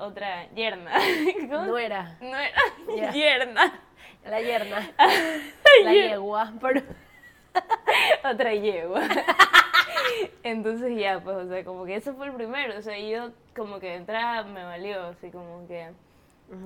otra 0.00 0.50
yerna. 0.50 0.90
¿Cómo? 1.48 1.66
No 1.66 1.78
era 1.78 2.16
No 2.20 2.36
era 2.36 3.12
yerna. 3.12 3.80
La 4.24 4.40
yerna. 4.40 4.90
la 5.84 5.92
yegua. 5.92 6.52
Pero... 6.60 6.82
otra 8.30 8.54
yegua. 8.54 9.02
Entonces 10.42 10.98
ya, 10.98 11.20
pues, 11.20 11.36
o 11.36 11.48
sea, 11.48 11.64
como 11.64 11.84
que 11.84 11.96
eso 11.96 12.14
fue 12.14 12.26
el 12.26 12.32
primero. 12.32 12.78
O 12.78 12.82
sea, 12.82 12.98
yo 12.98 13.30
como 13.54 13.78
que 13.80 13.88
de 13.88 13.94
entrada 13.96 14.44
me 14.44 14.64
valió, 14.64 15.06
así 15.06 15.30
como 15.30 15.66
que 15.66 15.90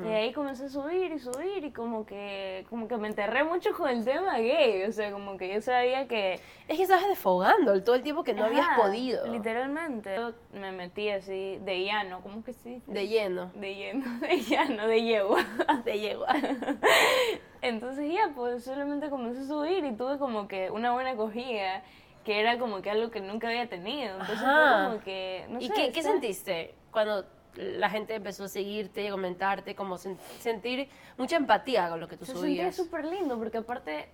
Y 0.05 0.09
ahí 0.09 0.33
comencé 0.33 0.67
a 0.67 0.69
subir 0.69 1.11
y 1.11 1.19
subir 1.19 1.65
y 1.65 1.73
como 1.73 2.05
que, 2.05 2.67
como 2.69 2.87
que 2.87 2.99
me 2.99 3.09
enterré 3.09 3.45
mucho 3.45 3.71
con 3.73 3.89
el 3.89 4.05
tema 4.05 4.37
gay, 4.39 4.85
o 4.85 4.93
sea, 4.93 5.11
como 5.11 5.39
que 5.39 5.55
yo 5.55 5.63
sabía 5.63 6.07
que... 6.07 6.35
Es 6.69 6.77
que 6.77 6.83
estabas 6.83 7.09
desfogando 7.09 7.83
todo 7.83 7.97
el 7.97 8.03
tiempo 8.03 8.23
que 8.23 8.35
no 8.35 8.45
habías 8.45 8.67
Ajá, 8.67 8.77
podido. 8.77 9.27
Literalmente. 9.27 10.15
Yo 10.15 10.33
me 10.53 10.71
metí 10.73 11.09
así 11.09 11.59
de 11.65 11.85
llano, 11.85 12.21
¿cómo 12.23 12.45
que 12.45 12.53
sí? 12.53 12.83
De 12.87 13.09
lleno. 13.09 13.51
De 13.55 13.75
lleno, 13.75 14.05
de 14.21 14.41
llano, 14.43 14.87
de 14.87 15.03
yegua. 15.03 15.45
De 15.85 15.99
yegua. 15.99 16.29
Entonces 17.63 18.13
ya, 18.13 18.33
pues 18.35 18.65
solamente 18.65 19.09
comencé 19.09 19.41
a 19.41 19.45
subir 19.45 19.85
y 19.85 19.93
tuve 19.97 20.19
como 20.19 20.47
que 20.47 20.71
una 20.71 20.93
buena 20.93 21.13
acogida, 21.13 21.83
que 22.25 22.39
era 22.39 22.59
como 22.59 22.83
que 22.83 22.91
algo 22.91 23.11
que 23.11 23.21
nunca 23.21 23.49
había 23.49 23.67
tenido. 23.69 24.13
Entonces 24.13 24.41
fue 24.41 24.85
como 24.85 25.01
que, 25.01 25.47
no 25.49 25.59
¿Y 25.59 25.69
sé. 25.69 25.73
qué, 25.75 25.93
qué 25.93 26.03
sentiste 26.03 26.75
cuando 26.91 27.25
la 27.57 27.91
gente 27.91 28.15
empezó 28.15 28.45
a 28.45 28.49
seguirte 28.49 29.03
y 29.03 29.07
a 29.09 29.11
comentarte? 29.11 29.75
Como 29.75 29.97
sen- 29.97 30.19
sentir 30.39 30.89
mucha 31.19 31.37
empatía 31.37 31.89
con 31.91 32.01
lo 32.01 32.09
que 32.09 32.17
tú 32.17 32.25
Se 32.27 32.33
subías. 32.35 32.75
súper 32.77 33.05
lindo 33.05 33.39
porque 33.39 33.59
aparte, 33.59 34.09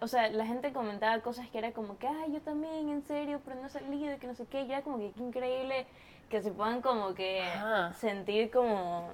o 0.00 0.06
sea, 0.08 0.28
la 0.30 0.46
gente 0.46 0.72
comentaba 0.72 1.20
cosas 1.22 1.48
que 1.48 1.58
era 1.58 1.72
como 1.72 1.98
que, 1.98 2.06
ay, 2.08 2.32
yo 2.32 2.40
también, 2.40 2.88
en 2.88 3.02
serio, 3.02 3.40
pero 3.44 3.60
no 3.60 3.68
salido 3.68 4.18
que 4.18 4.26
no 4.26 4.34
sé 4.34 4.46
qué. 4.46 4.62
Y 4.62 4.70
era 4.72 4.82
como 4.82 4.98
que 4.98 5.12
qué 5.12 5.20
increíble 5.22 5.86
que 6.30 6.42
se 6.42 6.50
puedan 6.50 6.80
como 6.82 7.14
que 7.14 7.42
Ajá. 7.42 7.92
sentir 7.94 8.50
como... 8.50 9.10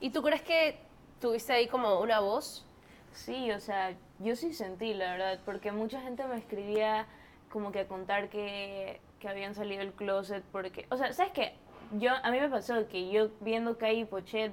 ¿Y 0.00 0.10
tú 0.10 0.22
crees 0.22 0.42
que 0.42 0.78
tuviste 1.20 1.52
ahí 1.52 1.66
como 1.66 2.00
una 2.00 2.20
voz? 2.20 2.64
Sí, 3.12 3.50
o 3.50 3.58
sea, 3.58 3.94
yo 4.20 4.36
sí 4.36 4.52
sentí, 4.52 4.92
la 4.94 5.12
verdad, 5.12 5.40
porque 5.44 5.72
mucha 5.72 6.00
gente 6.02 6.24
me 6.26 6.36
escribía 6.36 7.06
como 7.50 7.72
que 7.72 7.80
a 7.80 7.88
contar 7.88 8.28
que, 8.28 9.00
que 9.18 9.28
habían 9.28 9.54
salido 9.54 9.80
del 9.80 9.92
closet 9.92 10.44
porque, 10.52 10.86
o 10.90 10.96
sea, 10.98 11.12
¿sabes 11.14 11.32
qué? 11.32 11.54
Yo, 11.92 12.10
a 12.22 12.30
mí 12.30 12.38
me 12.40 12.48
pasó 12.48 12.86
que 12.88 13.10
yo 13.10 13.28
viendo 13.40 13.78
Kai 13.78 14.00
y 14.00 14.04
Pochet, 14.04 14.52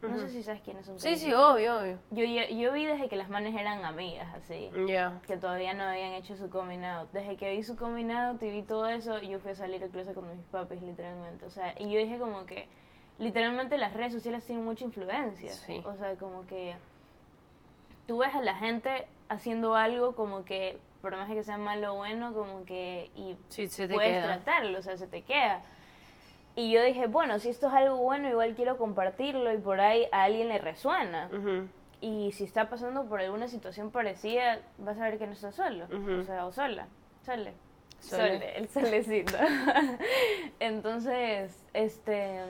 no 0.00 0.16
sé 0.16 0.28
si 0.28 0.42
sabes 0.44 0.62
quiénes 0.62 0.86
son. 0.86 0.98
Sí, 1.00 1.16
sí, 1.16 1.32
obvio, 1.32 1.78
obvio. 1.80 1.98
Yo, 2.12 2.24
yo 2.24 2.72
vi 2.72 2.86
desde 2.86 3.08
que 3.08 3.16
las 3.16 3.28
manes 3.28 3.54
eran 3.56 3.84
amigas, 3.84 4.32
así, 4.34 4.70
Ya. 4.86 5.20
que 5.26 5.36
todavía 5.36 5.74
no 5.74 5.82
habían 5.82 6.12
hecho 6.12 6.36
su 6.36 6.48
coming 6.50 6.84
out. 6.84 7.10
Desde 7.12 7.36
que 7.36 7.50
vi 7.50 7.62
su 7.64 7.74
coming 7.76 8.10
out 8.10 8.40
y 8.42 8.50
vi 8.50 8.62
todo 8.62 8.86
eso, 8.88 9.18
yo 9.20 9.40
fui 9.40 9.50
a 9.50 9.54
salir 9.56 9.80
del 9.80 9.90
closet 9.90 10.14
con 10.14 10.28
mis 10.30 10.46
papis, 10.46 10.80
literalmente. 10.82 11.44
O 11.46 11.50
sea, 11.50 11.74
y 11.80 11.90
yo 11.90 11.98
dije 11.98 12.18
como 12.18 12.46
que, 12.46 12.68
literalmente 13.18 13.76
las 13.76 13.92
redes 13.94 14.12
sociales 14.12 14.44
tienen 14.46 14.64
mucha 14.64 14.84
influencia. 14.84 15.50
Sí. 15.52 15.82
O 15.84 15.96
sea, 15.96 16.14
como 16.14 16.46
que 16.46 16.76
tú 18.06 18.18
ves 18.18 18.32
a 18.34 18.40
la 18.40 18.54
gente 18.54 19.06
haciendo 19.28 19.74
algo 19.74 20.14
como 20.14 20.44
que, 20.44 20.78
por 21.02 21.16
más 21.16 21.28
de 21.28 21.34
que 21.34 21.42
sea 21.42 21.58
malo 21.58 21.94
o 21.94 21.96
bueno, 21.96 22.32
como 22.34 22.64
que, 22.64 23.10
y 23.16 23.36
Sí, 23.48 23.66
se 23.66 23.88
te 23.88 23.94
puedes 23.94 24.12
queda. 24.22 24.36
tratarlo, 24.40 24.78
o 24.78 24.82
sea, 24.82 24.96
se 24.96 25.08
te 25.08 25.22
queda. 25.22 25.62
Y 26.58 26.72
yo 26.72 26.82
dije, 26.82 27.06
bueno, 27.06 27.38
si 27.38 27.50
esto 27.50 27.68
es 27.68 27.72
algo 27.72 27.98
bueno, 27.98 28.28
igual 28.28 28.56
quiero 28.56 28.78
compartirlo 28.78 29.52
y 29.52 29.58
por 29.58 29.80
ahí 29.80 30.08
a 30.10 30.24
alguien 30.24 30.48
le 30.48 30.58
resuena. 30.58 31.30
Y 32.00 32.32
si 32.32 32.42
está 32.42 32.68
pasando 32.68 33.04
por 33.04 33.20
alguna 33.20 33.46
situación 33.46 33.92
parecida, 33.92 34.58
vas 34.76 34.98
a 34.98 35.04
ver 35.04 35.18
que 35.18 35.28
no 35.28 35.34
está 35.34 35.52
solo. 35.52 35.84
O 36.20 36.24
sea, 36.24 36.46
o 36.46 36.50
sola. 36.50 36.88
Sole. 37.24 37.52
Sole. 38.00 38.38
Sole, 38.38 38.58
el 38.58 38.68
solecito. 38.68 39.36
Entonces, 40.58 41.64
este. 41.74 42.40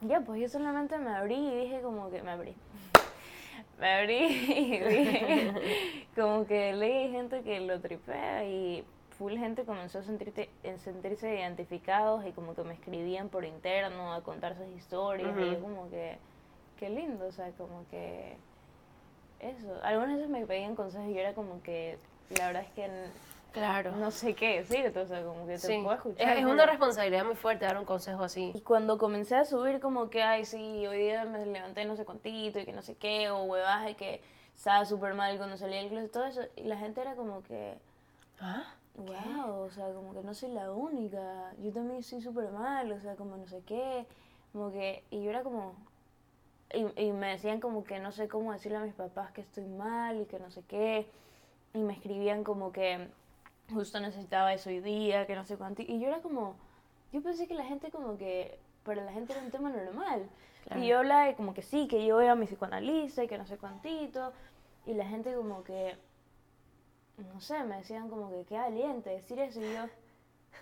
Ya, 0.00 0.20
pues 0.20 0.40
yo 0.40 0.48
solamente 0.48 0.96
me 0.96 1.10
abrí 1.10 1.36
y 1.36 1.54
dije 1.54 1.82
como 1.82 2.10
que 2.10 2.22
me 2.22 2.30
abrí. 2.30 2.54
Me 3.78 3.92
abrí 3.92 4.24
y 4.24 4.78
dije, 4.78 6.06
como 6.16 6.46
que 6.46 6.72
leí 6.72 7.10
gente 7.10 7.42
que 7.42 7.60
lo 7.60 7.78
tripea 7.78 8.42
y 8.46 8.82
full 9.18 9.32
gente 9.38 9.64
comenzó 9.64 9.98
a 9.98 10.02
sentirte, 10.02 10.50
a 10.64 10.76
sentirse 10.78 11.34
identificados 11.34 12.24
y 12.26 12.32
como 12.32 12.54
que 12.54 12.62
me 12.64 12.74
escribían 12.74 13.28
por 13.28 13.44
interno 13.44 14.12
a 14.12 14.22
contar 14.22 14.56
sus 14.56 14.68
historias 14.76 15.34
y 15.38 15.50
yo 15.52 15.60
como 15.60 15.88
que, 15.90 16.18
qué 16.78 16.90
lindo, 16.90 17.26
o 17.26 17.32
sea, 17.32 17.50
como 17.52 17.86
que 17.90 18.36
eso. 19.40 19.78
Algunas 19.82 20.16
veces 20.16 20.28
me 20.30 20.46
pedían 20.46 20.74
consejos 20.76 21.08
y 21.08 21.14
yo 21.14 21.20
era 21.20 21.34
como 21.34 21.62
que, 21.62 21.98
la 22.38 22.46
verdad 22.48 22.62
es 22.62 22.70
que 22.72 22.90
Claro. 23.52 23.92
no 23.92 24.10
sé 24.10 24.34
qué 24.34 24.56
decirte, 24.58 24.98
o 25.00 25.06
sea, 25.06 25.22
como 25.24 25.46
que 25.46 25.52
te 25.54 25.58
Sí. 25.60 25.78
puedo 25.82 25.92
Es, 25.92 25.98
escuchar. 25.98 26.28
es 26.28 26.34
pero- 26.36 26.50
una 26.50 26.66
responsabilidad 26.66 27.24
muy 27.24 27.36
fuerte 27.36 27.64
dar 27.64 27.78
un 27.78 27.84
consejo 27.86 28.22
así. 28.24 28.52
y 28.54 28.60
cuando 28.60 28.98
comencé 28.98 29.34
a 29.36 29.44
subir 29.46 29.80
como 29.80 30.10
que, 30.10 30.22
ay, 30.22 30.44
sí, 30.44 30.86
hoy 30.86 30.98
día 30.98 31.24
me 31.24 31.44
levanté 31.46 31.84
no 31.86 31.96
sé 31.96 32.04
cuántito 32.04 32.58
y 32.58 32.64
que 32.66 32.72
no 32.72 32.82
sé 32.82 32.96
qué, 32.96 33.30
o 33.30 33.44
huevaje 33.44 33.94
que 33.94 34.20
estaba 34.54 34.84
súper 34.84 35.14
mal 35.14 35.36
cuando 35.38 35.56
salí 35.56 35.74
del 35.76 35.88
closet, 35.88 36.12
todo 36.12 36.24
eso, 36.26 36.42
y 36.56 36.64
la 36.64 36.76
gente 36.76 37.00
era 37.00 37.14
como 37.14 37.42
que, 37.42 37.78
¿Ah? 38.40 38.64
Wow, 38.96 39.60
o 39.60 39.70
sea, 39.70 39.92
como 39.92 40.14
que 40.14 40.22
no 40.22 40.34
soy 40.34 40.50
la 40.50 40.72
única, 40.72 41.52
yo 41.62 41.72
también 41.72 42.00
estoy 42.00 42.20
súper 42.20 42.50
mal, 42.50 42.90
o 42.92 43.00
sea, 43.00 43.14
como 43.16 43.36
no 43.36 43.46
sé 43.46 43.62
qué, 43.66 44.06
como 44.52 44.70
que, 44.72 45.04
y 45.10 45.22
yo 45.22 45.30
era 45.30 45.42
como, 45.42 45.74
y, 46.72 47.02
y 47.02 47.12
me 47.12 47.28
decían 47.28 47.60
como 47.60 47.84
que 47.84 47.98
no 48.00 48.10
sé 48.12 48.28
cómo 48.28 48.52
decirle 48.52 48.78
a 48.78 48.82
mis 48.82 48.94
papás 48.94 49.30
que 49.32 49.42
estoy 49.42 49.66
mal 49.66 50.20
y 50.20 50.24
que 50.24 50.38
no 50.38 50.50
sé 50.50 50.62
qué, 50.66 51.06
y 51.74 51.78
me 51.78 51.92
escribían 51.92 52.42
como 52.42 52.72
que 52.72 53.08
justo 53.72 54.00
necesitaba 54.00 54.54
eso 54.54 54.70
hoy 54.70 54.80
día, 54.80 55.26
que 55.26 55.34
no 55.34 55.44
sé 55.44 55.56
cuánto, 55.56 55.82
y 55.82 55.98
yo 56.00 56.08
era 56.08 56.20
como, 56.22 56.54
yo 57.12 57.22
pensé 57.22 57.46
que 57.46 57.54
la 57.54 57.64
gente 57.64 57.90
como 57.90 58.16
que, 58.16 58.58
para 58.84 59.04
la 59.04 59.12
gente 59.12 59.32
era 59.32 59.42
un 59.42 59.50
tema 59.50 59.70
normal, 59.70 60.28
Claro. 60.64 60.82
y 60.82 60.88
yo 60.88 60.98
hablaba 60.98 61.26
de 61.26 61.34
como 61.36 61.54
que 61.54 61.62
sí, 61.62 61.86
que 61.86 62.04
yo 62.04 62.16
voy 62.16 62.26
a 62.26 62.34
mi 62.34 62.46
psicoanalista 62.46 63.22
y 63.22 63.28
que 63.28 63.38
no 63.38 63.46
sé 63.46 63.56
cuántito, 63.58 64.32
y 64.84 64.94
la 64.94 65.06
gente 65.06 65.34
como 65.34 65.62
que, 65.62 65.96
no 67.18 67.40
sé, 67.40 67.62
me 67.64 67.76
decían 67.76 68.08
como 68.08 68.30
que 68.30 68.44
qué 68.44 68.56
valiente 68.56 69.10
decir 69.10 69.38
eso, 69.38 69.60
y 69.60 69.72
yo, 69.72 69.86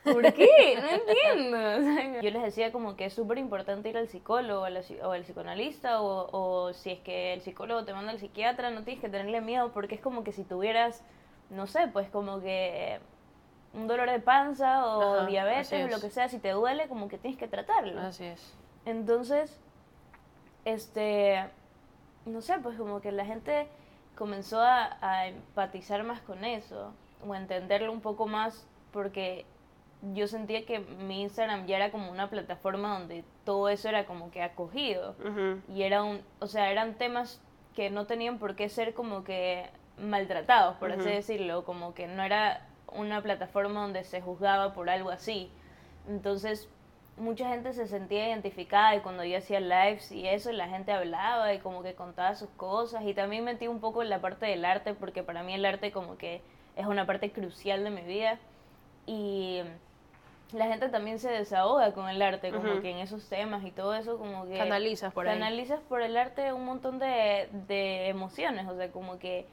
¿por 0.13 0.33
qué? 0.33 0.79
No 0.81 0.89
entiendo. 0.89 1.57
O 1.79 1.83
sea, 1.83 2.21
yo 2.21 2.31
les 2.31 2.43
decía 2.43 2.73
como 2.73 2.97
que 2.97 3.07
es 3.07 3.13
súper 3.13 3.39
importante 3.39 3.89
ir 3.89 3.97
al 3.97 4.09
psicólogo 4.09 4.69
la 4.69 4.81
o 5.03 5.11
al 5.11 5.23
psicoanalista 5.23 6.01
o, 6.03 6.29
o 6.31 6.73
si 6.73 6.91
es 6.93 7.01
que 7.01 7.35
el 7.35 7.41
psicólogo 7.41 7.85
te 7.85 7.93
manda 7.93 8.13
al 8.13 8.19
psiquiatra, 8.19 8.71
no 8.71 8.85
tienes 8.85 9.01
que 9.03 9.09
tenerle 9.09 9.41
miedo 9.41 9.73
porque 9.73 9.95
es 9.97 10.01
como 10.01 10.25
que 10.25 10.33
si 10.33 10.45
tuvieras, 10.45 11.03
no 11.51 11.67
sé, 11.67 11.89
pues 11.93 12.09
como 12.11 12.41
que 12.41 13.01
un 13.73 13.89
dolor 13.89 14.11
de 14.11 14.21
panza 14.21 14.87
o 14.87 15.15
Ajá, 15.15 15.27
diabetes 15.27 15.85
o 15.85 15.89
lo 15.89 16.01
que 16.01 16.11
sea, 16.11 16.29
si 16.29 16.39
te 16.39 16.51
duele 16.51 16.89
como 16.89 17.09
que 17.09 17.19
tienes 17.19 17.39
que 17.39 17.49
tratarlo. 17.49 18.01
Así 18.01 18.25
es. 18.25 18.55
Entonces, 18.85 19.59
este, 20.65 21.45
no 22.25 22.41
sé, 22.41 22.59
pues 22.61 22.77
como 22.77 23.01
que 23.01 23.11
la 23.13 23.25
gente 23.25 23.69
comenzó 24.15 24.61
a, 24.61 24.99
a 25.01 25.29
empatizar 25.29 26.03
más 26.05 26.21
con 26.21 26.45
eso, 26.45 26.93
o 27.27 27.35
entenderlo 27.35 27.93
un 27.93 28.01
poco 28.01 28.27
más, 28.27 28.67
porque 28.93 29.47
yo 30.13 30.27
sentía 30.27 30.67
que 30.67 30.81
mi 30.81 31.23
Instagram 31.23 31.67
ya 31.67 31.77
era 31.77 31.91
como 31.91 32.11
una 32.11 32.29
plataforma 32.29 32.99
donde 32.99 33.25
todo 33.45 33.69
eso 33.69 33.89
era 33.89 34.05
como 34.05 34.31
que 34.31 34.43
acogido. 34.43 35.17
Y 35.75 35.83
era 35.83 36.03
un, 36.03 36.21
o 36.41 36.47
sea, 36.47 36.71
eran 36.71 36.95
temas 36.95 37.41
que 37.75 37.91
no 37.91 38.07
tenían 38.07 38.39
por 38.39 38.55
qué 38.55 38.69
ser 38.69 38.95
como 38.95 39.25
que 39.25 39.71
maltratados, 39.99 40.77
por 40.77 40.93
así 40.93 41.09
decirlo, 41.09 41.65
como 41.65 41.95
que 41.95 42.07
no 42.07 42.23
era 42.23 42.67
una 42.93 43.23
plataforma 43.23 43.81
donde 43.81 44.05
se 44.05 44.21
juzgaba 44.21 44.75
por 44.75 44.91
algo 44.91 45.11
así. 45.11 45.51
Entonces, 46.09 46.69
mucha 47.17 47.49
gente 47.49 47.73
se 47.73 47.87
sentía 47.87 48.29
identificada 48.29 48.97
y 48.97 49.01
cuando 49.01 49.25
yo 49.25 49.39
hacía 49.39 49.61
lives 49.61 50.11
y 50.11 50.27
eso, 50.27 50.51
la 50.53 50.69
gente 50.69 50.93
hablaba 50.93 51.53
y 51.55 51.59
como 51.61 51.83
que 51.83 51.95
contaba 51.95 52.35
sus 52.35 52.51
cosas. 52.51 53.05
Y 53.05 53.15
también 53.15 53.45
metí 53.45 53.69
un 53.69 53.81
poco 53.81 54.03
en 54.03 54.11
la 54.11 54.21
parte 54.21 54.47
del 54.47 54.65
arte 54.65 54.95
porque 54.95 55.23
para 55.23 55.43
mí 55.43 55.55
el 55.55 55.65
arte 55.65 55.93
como 55.93 56.17
que 56.17 56.43
es 56.77 56.87
una 56.87 57.07
parte 57.07 57.31
crucial 57.31 57.85
de 57.85 57.91
mi 57.91 58.03
vida. 58.03 58.39
Y 59.07 59.63
la 60.53 60.67
gente 60.67 60.89
también 60.89 61.19
se 61.19 61.31
desahoga 61.31 61.93
con 61.93 62.09
el 62.09 62.23
arte, 62.23 62.51
como 62.51 62.81
que 62.81 62.91
en 62.91 62.99
esos 62.99 63.29
temas 63.29 63.65
y 63.65 63.71
todo 63.71 63.95
eso 63.95 64.19
como 64.19 64.47
que 64.47 64.57
Canalizas 64.57 65.13
por 65.13 65.27
ahí. 65.27 65.39
canalizas 65.39 65.81
por 65.81 66.01
el 66.01 66.17
arte 66.17 66.53
un 66.53 66.65
montón 66.65 66.99
de, 66.99 67.49
de 67.67 68.09
emociones, 68.09 68.67
o 68.69 68.77
sea, 68.77 68.91
como 68.91 69.19
que 69.19 69.47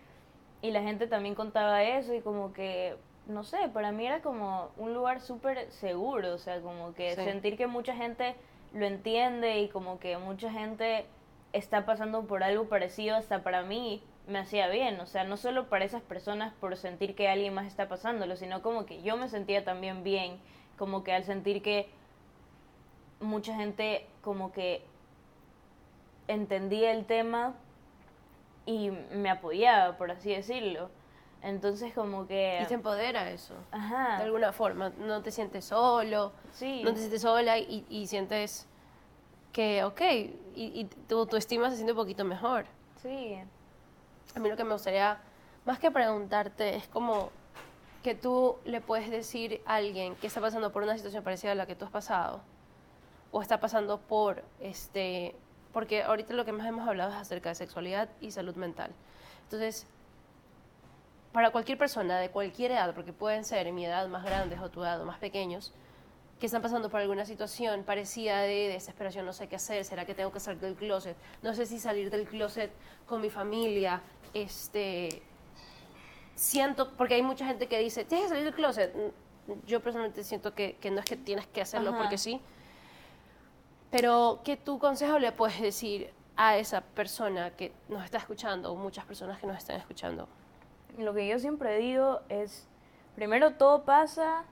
y 0.62 0.72
la 0.72 0.82
gente 0.82 1.08
también 1.08 1.34
contaba 1.34 1.84
eso 1.84 2.14
y 2.14 2.22
como 2.22 2.54
que 2.54 2.96
no 3.28 3.44
sé, 3.44 3.70
para 3.74 3.92
mí 3.92 4.06
era 4.06 4.22
como 4.22 4.70
un 4.78 4.94
lugar 4.94 5.22
súper 5.22 5.72
seguro, 5.72 6.34
o 6.34 6.38
sea, 6.38 6.60
como 6.62 6.94
que 6.94 7.16
Sí. 7.16 7.24
sentir 7.24 7.58
que 7.58 7.68
mucha 7.68 7.96
gente 7.96 8.36
lo 8.74 8.86
entiende 8.86 9.60
y 9.60 9.70
como 9.70 10.00
que 10.00 10.18
mucha 10.18 10.52
gente 10.52 11.06
está 11.54 11.86
pasando 11.86 12.24
por 12.24 12.44
algo 12.44 12.66
parecido 12.66 13.16
hasta 13.16 13.44
para 13.44 13.64
mí 13.64 14.02
me 14.28 14.40
hacía 14.40 14.68
bien, 14.70 15.00
o 15.00 15.06
sea, 15.06 15.24
no 15.24 15.36
solo 15.38 15.68
para 15.68 15.84
esas 15.86 16.02
personas 16.02 16.54
por 16.54 16.78
sentir 16.78 17.16
que 17.16 17.28
alguien 17.28 17.54
más 17.54 17.68
está 17.68 17.90
pasándolo, 17.90 18.36
sino 18.36 18.62
como 18.62 18.86
que 18.86 19.02
yo 19.02 19.18
me 19.18 19.28
sentía 19.28 19.64
también 19.66 20.04
bien, 20.04 20.40
como 20.78 21.04
que 21.04 21.12
al 21.14 21.24
sentir 21.24 21.62
que 21.62 21.90
mucha 23.20 23.56
gente 23.56 24.08
como 24.22 24.52
que 24.52 24.84
entendía 26.28 26.92
el 26.92 27.06
tema 27.06 27.56
y 28.66 28.92
me 28.92 29.30
apoyaba, 29.30 29.98
por 29.98 30.12
así 30.12 30.34
decirlo. 30.34 30.90
Entonces 31.42 31.94
como 31.94 32.28
que... 32.28 32.60
Y 32.62 32.66
te 32.68 32.76
empodera 32.76 33.30
eso. 33.32 33.56
Ajá. 33.72 34.18
De 34.18 34.24
alguna 34.24 34.52
forma. 34.52 34.90
No 35.00 35.22
te 35.22 35.32
sientes 35.32 35.66
solo. 35.66 36.34
Sí. 36.52 36.84
No 36.84 36.94
te 36.94 37.00
sientes 37.00 37.22
sola 37.22 37.58
y, 37.58 37.86
y 37.90 38.08
sientes 38.08 38.68
que, 39.52 39.84
ok, 39.84 40.02
y, 40.02 40.82
y 40.82 40.86
tu 41.08 41.20
autoestima 41.20 41.70
se 41.70 41.76
siente 41.76 41.94
un 41.94 41.98
poquito 41.98 42.24
mejor. 42.24 42.66
Sí. 43.02 43.38
A 44.36 44.40
mí 44.40 44.50
lo 44.50 44.56
que 44.56 44.64
me 44.64 44.74
gustaría, 44.74 45.20
más 45.66 45.80
que 45.80 45.92
preguntarte, 45.92 46.76
es 46.76 46.88
como 46.88 47.32
que 48.04 48.16
tú 48.16 48.58
le 48.66 48.82
puedes 48.82 49.10
decir 49.10 49.62
a 49.66 49.76
alguien 49.76 50.16
que 50.16 50.28
está 50.28 50.42
pasando 50.42 50.72
por 50.72 50.84
una 50.84 50.96
situación 50.96 51.24
parecida 51.24 51.52
a 51.52 51.56
la 51.56 51.66
que 51.66 51.76
tú 51.76 51.86
has 51.86 51.92
pasado, 51.92 52.42
o 53.32 53.42
está 53.42 53.60
pasando 53.60 54.00
por 54.00 54.44
este 54.60 55.36
porque 55.72 56.04
ahorita 56.04 56.34
lo 56.34 56.44
que 56.44 56.52
más 56.52 56.68
hemos 56.68 56.88
hablado 56.88 57.12
es 57.12 57.18
acerca 57.18 57.50
de 57.50 57.56
sexualidad 57.56 58.10
y 58.20 58.32
salud 58.32 58.56
mental. 58.56 58.92
Entonces, 59.44 59.88
para 61.32 61.52
cualquier 61.52 61.78
persona 61.78 62.20
de 62.20 62.30
cualquier 62.30 62.72
edad, 62.72 62.94
porque 62.94 63.14
pueden 63.14 63.44
ser 63.44 63.68
en 63.68 63.76
mi 63.76 63.86
edad 63.86 64.08
más 64.08 64.24
grandes 64.24 64.60
o 64.60 64.70
tu 64.70 64.84
edad 64.84 65.02
o 65.02 65.06
más 65.06 65.18
pequeños, 65.20 65.74
que 66.40 66.48
están 66.48 66.62
pasando 66.62 66.90
por 66.90 67.00
alguna 67.00 67.24
situación 67.24 67.84
parecida 67.84 68.42
de 68.42 68.70
desesperación, 68.70 69.26
no 69.26 69.34
sé 69.34 69.48
qué 69.48 69.58
hacer, 69.58 69.86
será 69.86 70.06
que 70.06 70.16
tengo 70.16 70.32
que 70.32 70.40
salir 70.40 70.60
del 70.60 70.76
closet, 70.76 71.16
no 71.44 71.54
sé 71.54 71.66
si 71.66 71.80
salir 71.80 72.10
del 72.10 72.28
closet 72.28 72.72
con 73.06 73.22
mi 73.22 73.30
familia, 73.30 74.02
este, 74.34 75.22
siento, 76.36 76.92
porque 76.94 77.14
hay 77.14 77.22
mucha 77.22 77.46
gente 77.46 77.68
que 77.68 77.78
dice, 77.78 78.06
tienes 78.06 78.26
que 78.26 78.30
salir 78.30 78.46
del 78.46 78.56
closet, 78.56 78.92
yo 79.68 79.82
personalmente 79.82 80.24
siento 80.24 80.54
que, 80.56 80.78
que 80.78 80.90
no 80.90 81.00
es 81.00 81.06
que 81.06 81.16
tienes 81.16 81.46
que 81.48 81.62
hacerlo 81.62 81.92
Ajá. 81.92 82.00
porque 82.00 82.18
sí, 82.18 82.42
pero 83.92 84.42
¿qué 84.44 84.58
tu 84.58 84.80
consejo 84.80 85.20
le 85.20 85.32
puedes 85.32 85.62
decir 85.62 86.12
a 86.38 86.58
esa 86.58 86.82
persona 86.82 87.52
que 87.52 87.72
nos 87.88 88.04
está 88.04 88.18
escuchando 88.18 88.72
o 88.72 88.76
muchas 88.76 89.06
personas 89.06 89.40
que 89.40 89.46
nos 89.46 89.58
están 89.58 89.78
escuchando? 89.78 90.28
Lo 90.98 91.14
que 91.14 91.28
yo 91.28 91.40
siempre 91.40 91.78
digo 91.78 92.22
es, 92.30 92.68
primero 93.16 93.54
todo 93.54 93.84
pasa, 93.84 94.44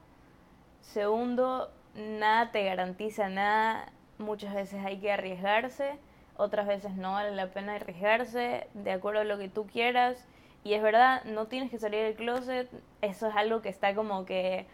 segundo, 0.82 1.72
nada 1.96 2.52
te 2.52 2.64
garantiza 2.64 3.30
nada, 3.30 3.92
muchas 4.18 4.54
veces 4.54 4.84
hay 4.86 5.00
que 5.00 5.12
arriesgarse, 5.12 5.98
otras 6.38 6.68
veces 6.68 6.94
no 6.96 7.14
vale 7.14 7.36
la 7.36 7.48
pena 7.48 7.76
arriesgarse, 7.76 8.68
de 8.74 8.92
acuerdo 8.92 9.22
a 9.22 9.26
lo 9.26 9.38
que 9.38 9.50
tú 9.50 9.68
quieras, 9.68 10.26
y 10.64 10.74
es 10.74 10.82
verdad, 10.82 11.24
no 11.26 11.48
tienes 11.48 11.70
que 11.72 11.78
salir 11.78 12.02
del 12.04 12.16
closet, 12.16 12.70
eso 13.02 13.28
es 13.28 13.36
algo 13.36 13.62
que 13.62 13.70
está 13.70 13.94
como 13.96 14.26
que... 14.26 14.66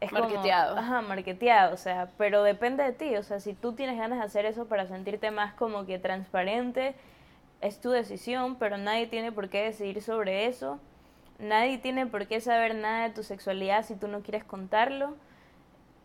Es 0.00 0.10
como- 0.10 0.24
Marketeado. 0.24 0.76
ajá, 0.76 1.00
marketeado, 1.02 1.72
o 1.74 1.76
sea, 1.76 2.10
pero 2.18 2.42
depende 2.42 2.82
de 2.82 2.92
ti, 2.92 3.16
o 3.16 3.22
sea, 3.22 3.40
si 3.40 3.54
tú 3.54 3.72
tienes 3.72 3.96
ganas 3.96 4.18
de 4.18 4.24
hacer 4.24 4.44
eso 4.44 4.66
para 4.66 4.86
sentirte 4.86 5.30
más 5.30 5.54
como 5.54 5.86
que 5.86 5.98
transparente, 5.98 6.94
es 7.60 7.80
tu 7.80 7.90
decisión, 7.90 8.56
pero 8.56 8.76
nadie 8.76 9.06
tiene 9.06 9.32
por 9.32 9.48
qué 9.48 9.62
decidir 9.62 10.02
sobre 10.02 10.46
eso. 10.46 10.78
Nadie 11.38 11.78
tiene 11.78 12.06
por 12.06 12.26
qué 12.26 12.40
saber 12.40 12.74
nada 12.74 13.08
de 13.08 13.14
tu 13.14 13.22
sexualidad 13.22 13.84
si 13.84 13.96
tú 13.96 14.08
no 14.08 14.22
quieres 14.22 14.44
contarlo. 14.44 15.16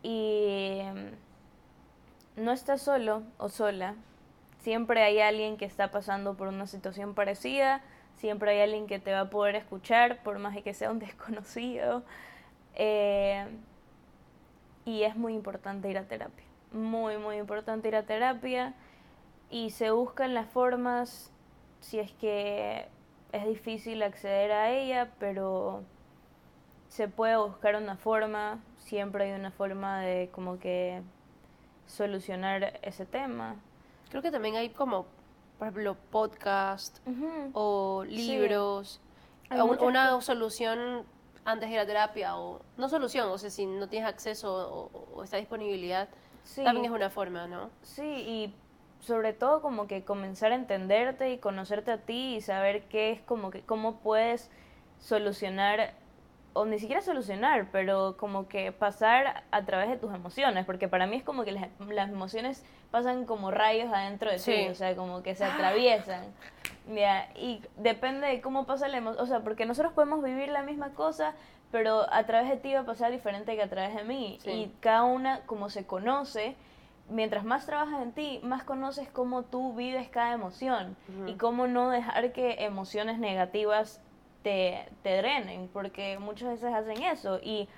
Y 0.02 0.80
mm, 0.82 2.42
no 2.44 2.52
estás 2.52 2.82
solo 2.82 3.22
o 3.38 3.48
sola. 3.48 3.94
Siempre 4.60 5.02
hay 5.02 5.20
alguien 5.20 5.56
que 5.56 5.64
está 5.64 5.90
pasando 5.90 6.36
por 6.36 6.48
una 6.48 6.66
situación 6.66 7.14
parecida. 7.14 7.82
Siempre 8.16 8.52
hay 8.52 8.60
alguien 8.60 8.86
que 8.86 8.98
te 8.98 9.12
va 9.12 9.20
a 9.20 9.30
poder 9.30 9.56
escuchar, 9.56 10.22
por 10.22 10.38
más 10.38 10.56
que 10.62 10.74
sea 10.74 10.90
un 10.90 10.98
desconocido. 11.00 12.02
Eh, 12.74 13.46
y 14.84 15.02
es 15.04 15.16
muy 15.16 15.34
importante 15.34 15.88
ir 15.88 15.98
a 15.98 16.04
terapia. 16.04 16.44
Muy, 16.72 17.18
muy 17.18 17.36
importante 17.36 17.88
ir 17.88 17.96
a 17.96 18.02
terapia. 18.02 18.74
Y 19.50 19.70
se 19.70 19.90
buscan 19.90 20.34
las 20.34 20.48
formas, 20.48 21.32
si 21.80 21.98
es 21.98 22.12
que 22.12 22.86
es 23.32 23.46
difícil 23.46 24.02
acceder 24.02 24.52
a 24.52 24.70
ella, 24.70 25.10
pero 25.18 25.82
se 26.88 27.08
puede 27.08 27.36
buscar 27.36 27.76
una 27.76 27.96
forma, 27.96 28.58
siempre 28.78 29.24
hay 29.32 29.38
una 29.38 29.50
forma 29.50 30.00
de 30.00 30.28
como 30.32 30.58
que 30.58 31.02
solucionar 31.86 32.78
ese 32.82 33.06
tema. 33.06 33.56
Creo 34.10 34.22
que 34.22 34.30
también 34.30 34.56
hay 34.56 34.70
como, 34.70 35.06
por 35.58 35.68
ejemplo, 35.68 35.96
podcast 36.10 36.98
Ujú. 37.06 37.50
o 37.52 38.04
libros, 38.04 39.00
o 39.50 39.64
un- 39.64 39.80
una 39.82 40.20
solución 40.20 41.04
antes 41.44 41.68
de 41.68 41.74
ir 41.76 41.80
a 41.80 41.86
terapia, 41.86 42.36
o 42.36 42.60
no 42.76 42.88
solución, 42.88 43.28
o 43.30 43.38
sea, 43.38 43.50
si 43.50 43.66
no 43.66 43.88
tienes 43.88 44.08
acceso 44.08 44.52
o, 44.52 45.16
o 45.16 45.24
esta 45.24 45.36
disponibilidad, 45.38 46.08
Sí. 46.44 46.64
también 46.64 46.86
es 46.86 46.90
una 46.92 47.10
forma, 47.10 47.46
¿no? 47.46 47.70
Sí, 47.82 48.02
y 48.02 48.54
sobre 49.00 49.32
todo 49.32 49.60
como 49.62 49.86
que 49.86 50.04
comenzar 50.04 50.52
a 50.52 50.54
entenderte 50.54 51.30
y 51.32 51.38
conocerte 51.38 51.90
a 51.90 51.98
ti 51.98 52.36
y 52.36 52.40
saber 52.40 52.84
qué 52.84 53.10
es 53.12 53.20
como 53.22 53.50
que 53.50 53.62
cómo 53.62 53.96
puedes 54.00 54.50
solucionar 54.98 55.92
o 56.52 56.64
ni 56.64 56.78
siquiera 56.80 57.00
solucionar, 57.00 57.68
pero 57.70 58.16
como 58.16 58.48
que 58.48 58.72
pasar 58.72 59.44
a 59.52 59.64
través 59.64 59.88
de 59.88 59.96
tus 59.96 60.12
emociones, 60.12 60.64
porque 60.66 60.88
para 60.88 61.06
mí 61.06 61.16
es 61.16 61.22
como 61.22 61.44
que 61.44 61.52
las, 61.52 61.68
las 61.88 62.10
emociones 62.10 62.64
pasan 62.90 63.24
como 63.24 63.52
rayos 63.52 63.92
adentro 63.92 64.30
de 64.30 64.38
Sí. 64.40 64.52
ti, 64.52 64.68
o 64.68 64.74
sea, 64.74 64.96
como 64.96 65.22
que 65.22 65.34
se 65.36 65.44
atraviesan. 65.44 66.24
Ya, 66.92 67.30
y 67.36 67.62
depende 67.76 68.26
de 68.26 68.40
cómo 68.40 68.66
pasa 68.66 68.88
la 68.88 68.96
emoción, 68.98 69.22
o 69.22 69.26
sea, 69.28 69.40
porque 69.40 69.64
nosotros 69.64 69.92
podemos 69.92 70.24
vivir 70.24 70.48
la 70.48 70.62
misma 70.62 70.90
cosa, 70.90 71.34
pero 71.70 72.12
a 72.12 72.24
través 72.24 72.50
de 72.50 72.56
ti 72.56 72.74
va 72.74 72.80
a 72.80 72.84
pasar 72.84 73.12
diferente 73.12 73.54
que 73.54 73.62
a 73.62 73.70
través 73.70 73.94
de 73.94 74.02
mí. 74.02 74.38
Sí. 74.42 74.50
Y 74.50 74.74
cada 74.80 75.04
una, 75.04 75.42
como 75.46 75.70
se 75.70 75.86
conoce, 75.86 76.56
mientras 77.10 77.44
más 77.44 77.66
trabajas 77.66 78.02
en 78.02 78.12
ti, 78.12 78.40
más 78.42 78.64
conoces 78.64 79.08
cómo 79.08 79.42
tú 79.42 79.74
vives 79.74 80.08
cada 80.08 80.32
emoción 80.32 80.96
y 81.26 81.34
cómo 81.34 81.66
no 81.66 81.90
dejar 81.90 82.32
que 82.32 82.64
emociones 82.64 83.18
negativas 83.18 84.00
te, 84.42 84.86
te 85.02 85.16
drenen, 85.16 85.68
porque 85.72 86.18
muchas 86.18 86.50
veces 86.50 86.72
hacen 86.72 87.02
eso. 87.02 87.38
Y 87.42 87.68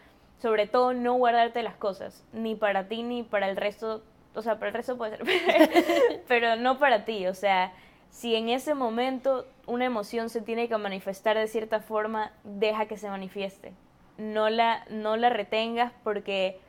sobre 0.41 0.67
todo 0.67 0.93
no 0.93 1.15
guardarte 1.15 1.63
las 1.63 1.77
cosas, 1.77 2.25
ni 2.33 2.55
para 2.55 2.89
ti 2.89 3.03
ni 3.03 3.23
para 3.23 3.49
el 3.49 3.57
resto, 3.57 4.03
o 4.35 4.43
sea, 4.43 4.57
para 4.57 4.69
el 4.69 4.75
resto 4.75 4.97
puede 4.97 5.17
ser, 5.17 6.23
pero 6.29 6.57
no 6.57 6.79
para 6.79 7.05
ti, 7.05 7.27
o 7.29 7.35
sea, 7.35 7.73
si 8.11 8.35
en 8.35 8.49
ese 8.49 8.75
momento 8.75 9.47
una 9.67 9.85
emoción 9.85 10.29
se 10.29 10.43
tiene 10.43 10.69
que 10.69 10.77
manifestar 10.77 11.39
de 11.39 11.47
cierta 11.47 11.81
forma, 11.81 12.33
deja 12.45 12.87
que 12.87 12.97
se 12.97 13.09
manifieste. 13.09 13.73
No 14.19 14.51
la, 14.51 14.85
no 14.91 15.17
la 15.17 15.31
retengas 15.31 15.93
porque 16.05 16.61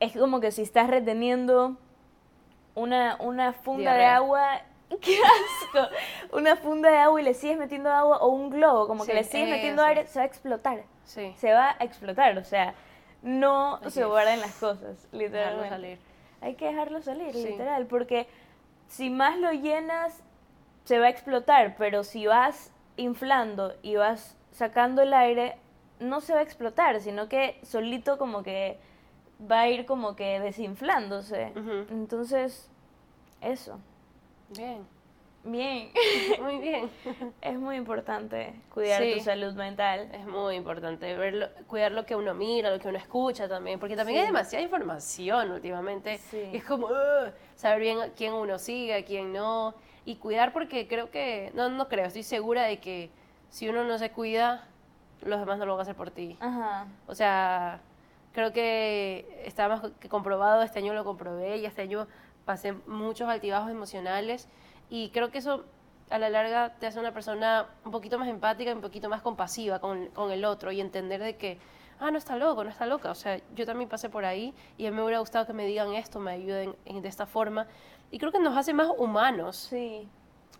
es 0.00 0.12
como 0.12 0.40
que 0.40 0.50
si 0.50 0.62
estás 0.62 0.90
reteniendo 0.90 1.78
una, 2.74 3.16
una 3.20 3.52
funda 3.52 3.94
de 3.94 4.04
agua, 4.04 4.60
¡qué 5.00 5.16
asco! 5.18 5.88
Una 6.36 6.56
funda 6.56 6.90
de 6.90 6.98
agua 6.98 7.20
y 7.20 7.24
le 7.24 7.34
sigues 7.34 7.58
metiendo 7.58 7.90
agua 7.90 8.18
o 8.18 8.28
un 8.28 8.50
globo, 8.50 8.86
como 8.86 9.04
que 9.04 9.14
le 9.14 9.24
sigues 9.24 9.48
metiendo 9.48 9.82
eso. 9.82 9.88
aire, 9.88 10.06
se 10.06 10.18
va 10.18 10.22
a 10.24 10.26
explotar. 10.26 10.82
Sí, 11.04 11.34
Se 11.36 11.52
va 11.52 11.76
a 11.78 11.84
explotar, 11.84 12.36
o 12.38 12.44
sea, 12.44 12.74
no 13.22 13.76
Así 13.76 13.90
se 13.90 14.00
es. 14.02 14.06
guarden 14.06 14.40
las 14.40 14.54
cosas, 14.54 14.96
dejarlo 15.12 15.18
literalmente. 15.18 15.68
salir. 15.70 15.98
Hay 16.40 16.54
que 16.54 16.66
dejarlo 16.66 17.02
salir, 17.02 17.32
Sí. 17.34 17.46
literal, 17.48 17.86
porque 17.86 18.26
si 18.88 19.10
más 19.10 19.36
lo 19.38 19.52
llenas, 19.52 20.22
se 20.84 20.98
va 20.98 21.06
a 21.06 21.10
explotar, 21.10 21.74
pero 21.76 22.04
si 22.04 22.26
vas 22.26 22.72
inflando 22.96 23.74
y 23.82 23.96
vas 23.96 24.36
sacando 24.52 25.02
el 25.02 25.12
aire, 25.14 25.56
no 26.00 26.20
se 26.20 26.32
va 26.34 26.40
a 26.40 26.42
explotar, 26.42 27.00
sino 27.00 27.28
que 27.28 27.58
solito 27.62 28.18
como 28.18 28.42
que 28.42 28.78
va 29.40 29.60
a 29.62 29.68
ir 29.68 29.84
como 29.86 30.16
que 30.16 30.40
desinflándose. 30.40 31.52
Entonces, 31.90 32.68
eso. 33.40 33.78
Bien, 34.50 34.86
Bien, 35.46 35.90
muy 36.42 36.58
bien. 36.58 36.90
es 37.42 37.58
muy 37.58 37.76
importante 37.76 38.54
cuidar 38.72 39.02
Sí. 39.02 39.12
tu 39.18 39.20
salud 39.24 39.52
mental. 39.52 40.08
Es 40.14 40.24
muy 40.26 40.54
importante 40.56 41.14
verlo, 41.16 41.48
cuidar 41.66 41.92
lo 41.92 42.06
que 42.06 42.16
uno 42.16 42.32
mira, 42.32 42.70
lo 42.70 42.78
que 42.78 42.88
uno 42.88 42.96
escucha 42.96 43.46
también, 43.46 43.78
porque 43.78 43.94
también 43.94 44.16
Sí. 44.16 44.20
hay 44.22 44.26
demasiada 44.28 44.62
información 44.62 45.50
últimamente. 45.52 46.16
Sí. 46.16 46.40
Es 46.54 46.64
como 46.64 46.88
saber 47.56 47.80
bien 47.80 48.00
a 48.00 48.08
quién 48.08 48.32
uno 48.32 48.58
sigue, 48.58 48.94
a 48.94 49.04
quién 49.04 49.34
no, 49.34 49.74
y 50.06 50.16
cuidar 50.16 50.54
porque 50.54 50.88
creo 50.88 51.10
que, 51.10 51.50
no, 51.54 51.68
no 51.68 51.88
creo, 51.88 52.06
estoy 52.06 52.22
segura 52.22 52.62
de 52.62 52.78
que 52.80 53.10
si 53.50 53.68
uno 53.68 53.84
no 53.84 53.98
se 53.98 54.10
cuida, 54.12 54.66
los 55.20 55.40
demás 55.40 55.58
no 55.58 55.66
lo 55.66 55.72
van 55.74 55.80
a 55.80 55.82
hacer 55.82 55.94
por 55.96 56.10
ti. 56.10 56.38
Ajá. 56.40 56.86
O 57.06 57.14
sea, 57.14 57.80
creo 58.34 58.52
que 58.52 59.42
está 59.46 59.68
más 59.68 59.80
que 60.00 60.10
comprobado, 60.10 60.62
este 60.62 60.80
año 60.80 60.92
lo 60.92 61.04
comprobé 61.04 61.56
y 61.56 61.64
este 61.64 61.80
año 61.82 62.06
pasé 62.44 62.72
muchos 62.86 63.28
altibajos 63.28 63.70
emocionales 63.70 64.48
y 64.90 65.08
creo 65.10 65.30
que 65.30 65.38
eso 65.38 65.64
a 66.10 66.18
la 66.18 66.28
larga 66.28 66.74
te 66.78 66.86
hace 66.86 67.00
una 67.00 67.12
persona 67.14 67.66
un 67.86 67.90
poquito 67.90 68.18
más 68.18 68.28
empática 68.28 68.70
y 68.70 68.74
un 68.74 68.82
poquito 68.82 69.08
más 69.08 69.22
compasiva 69.22 69.78
con, 69.78 70.08
con 70.08 70.30
el 70.30 70.44
otro 70.44 70.70
y 70.70 70.80
entender 70.82 71.22
de 71.22 71.36
que, 71.38 71.58
ah, 71.98 72.10
no 72.10 72.18
está 72.18 72.36
loco, 72.36 72.62
no 72.62 72.68
está 72.68 72.84
loca. 72.84 73.10
O 73.10 73.14
sea, 73.14 73.40
yo 73.54 73.64
también 73.64 73.88
pasé 73.88 74.10
por 74.10 74.26
ahí 74.26 74.52
y 74.76 74.84
a 74.86 74.90
mí 74.90 74.96
me 74.96 75.02
hubiera 75.02 75.20
gustado 75.20 75.46
que 75.46 75.54
me 75.54 75.64
digan 75.64 75.94
esto, 75.94 76.20
me 76.20 76.32
ayuden 76.32 76.76
en- 76.84 77.00
de 77.00 77.08
esta 77.08 77.24
forma. 77.24 77.66
Y 78.10 78.18
creo 78.18 78.32
que 78.32 78.38
nos 78.38 78.54
hace 78.56 78.74
más 78.74 78.88
humanos 78.98 79.56
Sí. 79.56 80.06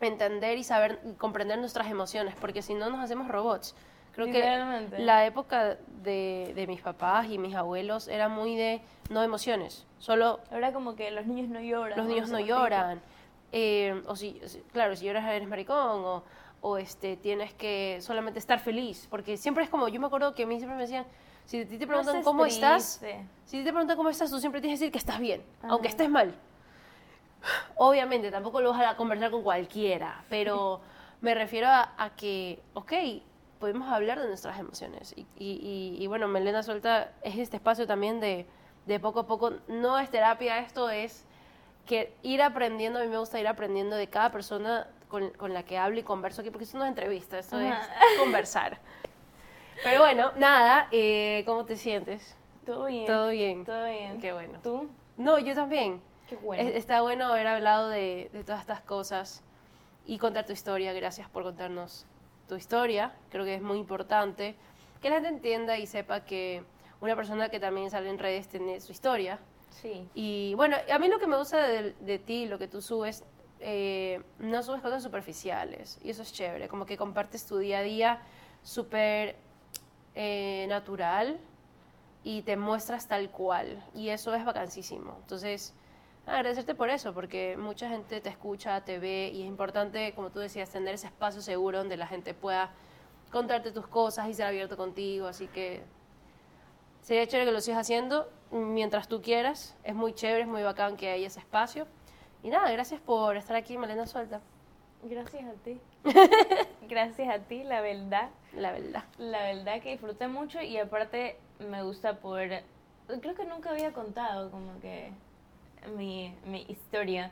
entender 0.01 0.57
y 0.57 0.65
saber 0.65 1.01
y 1.05 1.13
comprender 1.13 1.59
nuestras 1.59 1.89
emociones, 1.91 2.35
porque 2.41 2.63
si 2.63 2.75
no 2.75 2.89
nos 2.89 3.01
hacemos 3.01 3.29
robots. 3.29 3.77
Creo 4.15 4.27
que 4.27 4.89
la 4.99 5.27
época 5.27 5.77
de, 6.03 6.53
de 6.55 6.67
mis 6.67 6.81
papás 6.81 7.29
y 7.29 7.39
mis 7.39 7.55
abuelos 7.55 8.07
era 8.09 8.29
muy 8.29 8.55
de 8.55 8.81
no 9.11 9.23
emociones, 9.23 9.87
solo 9.99 10.41
Ahora 10.53 10.73
como 10.73 10.95
que 10.95 11.11
los 11.11 11.27
niños 11.27 11.49
no 11.49 11.61
lloran. 11.61 11.99
los 11.99 12.07
niños 12.07 12.31
no 12.31 12.39
sé, 12.39 12.45
lloran, 12.47 13.01
eh, 13.53 14.03
o 14.07 14.15
si, 14.17 14.41
claro, 14.73 14.95
si 14.97 15.05
lloras 15.07 15.25
eres 15.29 15.49
maricón, 15.49 16.05
o, 16.05 16.23
o 16.61 16.79
este, 16.79 17.17
tienes 17.17 17.53
que 17.55 17.99
solamente 18.01 18.39
estar 18.39 18.61
feliz, 18.61 19.07
porque 19.11 19.37
siempre 19.37 19.65
es 19.65 19.71
como, 19.71 19.89
yo 19.89 20.01
me 20.01 20.07
acuerdo 20.07 20.35
que 20.35 20.45
a 20.45 20.47
mí 20.47 20.57
siempre 20.59 20.77
me 20.77 20.83
decían, 20.83 21.05
si 21.45 21.61
a 21.61 21.69
ti 21.69 21.77
te 21.77 21.85
No 21.85 21.89
preguntan 21.89 22.13
seas 22.15 22.25
cómo 22.25 22.47
estás, 22.47 22.99
triste. 23.01 23.27
si 23.45 23.59
te 23.65 23.71
preguntan 23.71 23.97
cómo 23.97 24.09
estás, 24.11 24.31
tú 24.31 24.39
siempre 24.41 24.61
tienes 24.61 24.79
que 24.79 24.85
decir 24.87 24.93
que 24.93 24.99
estás 24.99 25.19
bien, 25.19 25.43
Ajá. 25.59 25.73
aunque 25.73 25.89
estés 25.89 26.09
mal. 26.09 26.35
Obviamente, 27.77 28.31
tampoco 28.31 28.61
lo 28.61 28.71
vas 28.71 28.81
a 28.87 28.97
conversar 28.97 29.31
con 29.31 29.43
cualquiera, 29.43 30.25
pero 30.31 30.81
me 31.21 31.35
refiero 31.35 31.67
a, 31.69 31.93
a 31.99 32.11
que, 32.11 32.61
ok, 32.75 32.93
podemos 33.59 33.89
hablar 33.91 34.21
de 34.21 34.27
nuestras 34.29 34.59
emociones. 34.59 35.13
Y, 35.17 35.27
y- 35.37 35.97
y- 35.99 36.03
y 36.03 36.07
bueno, 36.07 36.29
Melena 36.29 36.63
Suelta 36.63 37.13
es 37.23 37.37
este 37.39 37.57
espacio 37.57 37.87
también 37.87 38.21
de, 38.21 38.47
de 38.87 39.01
poco 39.01 39.21
a 39.21 39.27
poco, 39.27 39.53
no 39.69 39.99
es 39.99 40.11
terapia, 40.11 40.59
esto 40.59 40.91
es 40.91 41.25
que 41.87 42.15
ir 42.23 42.43
aprendiendo, 42.43 42.99
a 42.99 43.03
mí 43.03 43.09
me 43.09 43.19
gusta 43.19 43.39
ir 43.41 43.47
aprendiendo 43.49 43.97
de 43.97 44.09
cada 44.09 44.31
persona 44.33 44.89
con, 45.09 45.31
con 45.31 45.53
la 45.53 45.63
que 45.65 45.79
hablo 45.79 45.99
y 45.99 46.03
converso 46.03 46.41
aquí, 46.41 46.51
porque 46.51 46.65
esto 46.65 46.79
no 46.79 46.85
es 46.85 46.89
entrevista, 46.89 47.39
esto 47.39 47.57
Ajá. 47.57 47.83
es 48.13 48.19
conversar. 48.21 48.79
Pero 49.83 50.01
bueno, 50.01 50.33
nada, 50.37 50.89
eh, 50.93 51.43
¿cómo 51.47 51.65
te 51.65 51.77
sientes? 51.77 52.37
Todo 52.65 52.87
bien. 52.87 53.07
Todo 53.07 53.29
bien. 53.29 53.65
Todo 53.65 53.85
bien. 53.85 54.21
Qué 54.21 54.33
bueno. 54.33 54.59
¿Tú? 54.63 54.89
No, 55.17 55.39
yo 55.39 55.55
también. 55.55 56.01
Qué 56.29 56.37
bueno. 56.37 56.63
Es- 56.63 56.75
Está 56.77 57.03
bueno 57.03 57.27
haber 57.27 57.47
hablado 57.47 57.89
de, 57.89 58.31
de 58.33 58.45
todas 58.45 58.61
estas 58.63 58.81
cosas 58.81 59.43
y 60.07 60.17
contar 60.19 60.47
tu 60.47 60.53
historia. 60.53 60.93
Gracias 60.95 61.29
por 61.29 61.43
contarnos 61.43 62.07
tu 62.49 62.57
historia. 62.57 63.15
Creo 63.31 63.45
que 63.45 63.55
es 63.55 63.63
muy 63.63 63.79
importante 63.79 64.57
que 65.01 65.11
la 65.11 65.17
gente 65.17 65.29
entienda 65.29 65.79
y 65.79 65.87
sepa 65.87 66.25
que 66.25 66.65
una 67.01 67.17
persona 67.17 67.49
que 67.49 67.61
también 67.61 67.91
sale 67.91 68.09
en 68.11 68.19
redes 68.19 68.49
tiene 68.49 68.81
su 68.81 68.93
historia. 68.93 69.39
Sí. 69.71 70.09
Y 70.15 70.55
bueno, 70.55 70.77
a 70.91 70.99
mí 70.99 71.09
lo 71.09 71.19
que 71.19 71.27
me 71.27 71.37
gusta 71.37 71.67
de, 71.67 71.93
de 71.93 72.19
ti, 72.19 72.47
lo 72.47 72.59
que 72.59 72.69
tú 72.69 72.81
subes, 72.81 73.25
eh, 73.61 74.23
no 74.39 74.63
subes 74.63 74.83
cosas 74.83 75.03
superficiales. 75.03 75.99
Y 76.03 76.11
eso 76.11 76.23
es 76.23 76.33
chévere. 76.33 76.69
Como 76.69 76.87
que 76.87 76.97
compartes 76.97 77.47
tu 77.47 77.59
día 77.59 77.79
a 77.79 77.83
día 77.83 78.23
súper 78.63 79.37
eh, 80.15 80.67
natural 80.69 81.39
y 82.23 82.43
te 82.43 82.57
muestras 82.57 83.09
tal 83.09 83.31
cual. 83.31 83.83
Y 83.95 84.11
eso 84.11 84.35
es 84.35 84.45
vacancísimo. 84.45 85.17
Entonces, 85.21 85.75
agradecerte 86.27 86.75
por 86.75 86.91
eso, 86.91 87.13
porque 87.13 87.57
mucha 87.57 87.89
gente 87.89 88.21
te 88.21 88.29
escucha, 88.29 88.81
te 88.83 88.99
ve 88.99 89.31
y 89.33 89.43
es 89.43 89.49
importante, 89.49 90.13
como 90.15 90.31
tú 90.31 90.39
decías, 90.39 90.71
tener 90.71 90.95
ese 90.95 91.07
espacio 91.07 91.43
seguro 91.43 91.79
donde 91.79 91.97
la 91.97 92.07
gente 92.07 92.35
pueda 92.35 92.71
contarte 93.31 93.73
tus 93.73 93.87
cosas 93.87 94.29
y 94.29 94.35
ser 94.35 94.47
abierto 94.47 94.77
contigo. 94.77 95.27
Así 95.27 95.47
que 95.49 95.83
sería 97.03 97.27
chévere 97.27 97.47
que 97.47 97.53
lo 97.53 97.61
sigas 97.61 97.81
haciendo 97.81 98.29
mientras 98.51 99.09
tú 99.09 99.21
quieras. 99.23 99.77
Es 99.85 99.95
muy 99.95 100.15
chévere, 100.15 100.43
es 100.43 100.49
muy 100.49 100.63
bacán 100.63 100.97
que 100.97 101.11
haya 101.11 101.27
ese 101.27 101.41
espacio. 101.41 101.87
Y 102.43 102.51
nada, 102.51 102.71
gracias 102.71 103.01
por 103.01 103.37
estar 103.37 103.57
aquí, 103.57 103.77
Malena 103.79 104.07
Suelta, 104.07 104.41
Gracias 105.07 105.45
a 105.45 105.53
ti. 105.63 105.79
Gracias 106.89 107.29
a 107.29 107.39
ti, 107.41 107.63
la 107.63 107.83
verdad. 107.83 108.31
la 108.55 108.73
verdad. 108.73 109.05
La 109.19 109.43
verdad 109.43 109.83
que 109.83 109.91
disfruté 109.91 110.29
mucho 110.29 110.63
y 110.63 110.79
aparte 110.79 111.39
me 111.59 111.83
gusta 111.83 112.21
poder... 112.21 112.65
Creo 113.21 113.35
que 113.35 113.45
nunca 113.45 113.71
había 113.71 113.93
contado 113.93 114.51
como 114.51 114.81
que 114.81 115.13
mi, 115.97 116.35
mi 116.47 116.65
historia. 116.69 117.31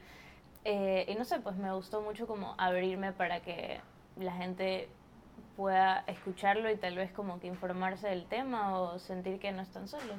Eh, 0.64 1.06
y 1.08 1.14
no 1.14 1.24
sé, 1.24 1.40
pues 1.40 1.56
me 1.56 1.72
gustó 1.72 2.00
mucho 2.00 2.26
como 2.26 2.54
abrirme 2.58 3.12
para 3.12 3.40
que 3.40 3.80
la 4.16 4.32
gente 4.32 4.88
pueda 5.56 6.04
escucharlo 6.06 6.70
y 6.70 6.76
tal 6.76 6.96
vez 6.96 7.12
como 7.12 7.40
que 7.40 7.46
informarse 7.46 8.08
del 8.08 8.26
tema 8.26 8.80
o 8.80 8.98
sentir 8.98 9.38
que 9.38 9.52
no 9.52 9.62
están 9.62 9.88
solos. 9.88 10.16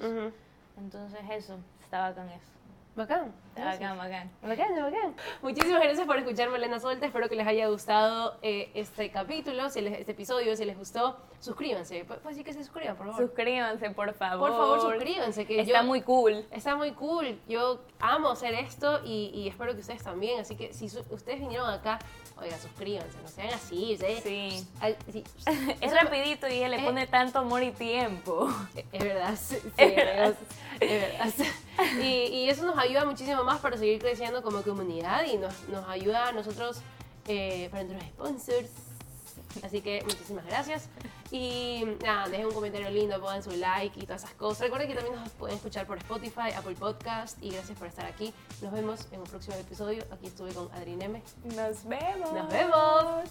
Entonces 0.78 1.20
eso, 1.32 1.58
estaba 1.82 2.14
con 2.14 2.30
eso. 2.30 2.52
Bacán. 2.96 3.34
Bacán, 3.56 3.98
bacán. 3.98 4.32
Bacán, 4.44 4.76
bacán. 4.76 5.16
Muchísimas 5.42 5.82
gracias 5.82 6.06
por 6.06 6.16
escuchar 6.18 6.50
Malena 6.52 6.80
Suelta. 6.80 7.08
Espero 7.08 7.28
que 7.28 7.36
les 7.36 7.48
haya 7.48 7.68
gustado 7.68 8.38
eh, 8.44 8.70
este 8.76 9.10
capítulo, 9.10 9.68
si 9.72 9.82
les- 9.82 10.00
este 10.00 10.12
episodio. 10.12 10.56
Si 10.56 10.64
les 10.64 10.78
gustó, 10.78 11.18
suscríbanse. 11.40 12.04
Pu- 12.06 12.18
Puedes 12.20 12.24
decir 12.38 12.46
que 12.46 12.54
se 12.54 12.64
suscriban, 12.64 12.96
por 12.96 13.08
favor. 13.08 13.22
Suscríbanse, 13.24 13.90
por 13.92 14.14
favor. 14.14 14.48
Por 14.48 14.58
favor, 14.58 14.82
suscríbanse. 14.82 15.46
Que 15.48 15.62
Está 15.62 15.82
yo- 15.82 15.88
muy 15.88 16.02
cool. 16.04 16.46
Está 16.52 16.76
muy 16.76 16.92
cool. 16.92 17.40
Yo 17.48 17.82
amo 18.00 18.30
hacer 18.30 18.54
esto 18.54 19.02
y, 19.04 19.32
y 19.34 19.48
espero 19.48 19.74
que 19.74 19.80
ustedes 19.80 20.04
también. 20.04 20.42
Así 20.42 20.56
que 20.56 20.72
si 20.72 20.88
su- 20.88 21.04
ustedes 21.10 21.40
vinieron 21.40 21.68
acá, 21.72 21.98
oiga, 22.42 22.58
suscríbanse. 22.58 23.18
No 23.22 23.28
sean 23.30 23.54
así. 23.54 23.98
¿sí? 23.98 24.22
Sí. 24.24 24.68
Al- 24.80 24.98
sí. 25.12 25.24
Es 25.82 25.92
Eso- 25.92 25.96
rapidito 26.02 26.48
y 26.48 26.54
ella 26.54 26.70
le 26.70 26.78
Eh. 26.82 26.84
pone 26.86 27.08
tanto 27.08 27.40
amor 27.40 27.64
y 27.64 27.72
tiempo. 27.72 28.50
Es 28.92 29.04
verdad, 29.04 29.36
sí, 29.42 29.58
sí, 29.62 29.70
Es 29.78 29.96
verdad. 29.96 30.36
es 30.80 30.90
verdad. 31.38 31.48
Y, 32.02 32.06
y 32.28 32.50
eso 32.50 32.66
nos 32.66 32.78
ayuda 32.78 33.06
muchísimo 33.06 33.44
más 33.44 33.60
para 33.60 33.78
seguir 33.78 34.00
creciendo 34.00 34.42
como 34.44 34.62
comunidad 34.62 35.26
y 35.26 35.38
nos, 35.38 35.54
nos 35.70 35.88
ayuda 35.90 36.28
a 36.30 36.32
nosotros 36.32 36.82
eh, 37.28 37.70
para 37.72 37.84
nuestros 37.84 38.10
sponsors. 38.12 38.70
Así 39.62 39.82
que 39.82 40.02
muchísimas 40.04 40.46
gracias. 40.46 40.90
Y 41.32 41.84
nada, 42.04 42.28
dejen 42.30 42.48
un 42.48 42.54
comentario 42.54 42.90
lindo, 42.90 43.20
pongan 43.20 43.44
su 43.44 43.52
like 43.52 44.00
y 44.00 44.04
todas 44.04 44.24
esas 44.24 44.36
cosas. 44.36 44.62
Recuerden 44.62 44.88
que 44.88 44.96
también 44.96 45.16
nos 45.16 45.30
pueden 45.32 45.58
escuchar 45.58 45.86
por 45.86 45.98
Spotify, 45.98 46.52
Apple 46.56 46.76
Podcast. 46.76 47.42
Y 47.42 47.52
gracias 47.52 47.78
por 47.78 47.88
estar 47.88 48.06
aquí. 48.06 48.34
Nos 48.62 48.72
vemos 48.72 49.08
en 49.12 49.20
un 49.20 49.26
próximo 49.26 49.56
episodio. 49.56 50.04
Aquí 50.12 50.28
estuve 50.28 50.54
con 50.54 50.72
Adri 50.74 50.96
Neme. 50.96 51.24
Nos 51.56 51.86
vemos. 51.86 52.32
Nos 52.32 52.50
vemos. 52.50 53.30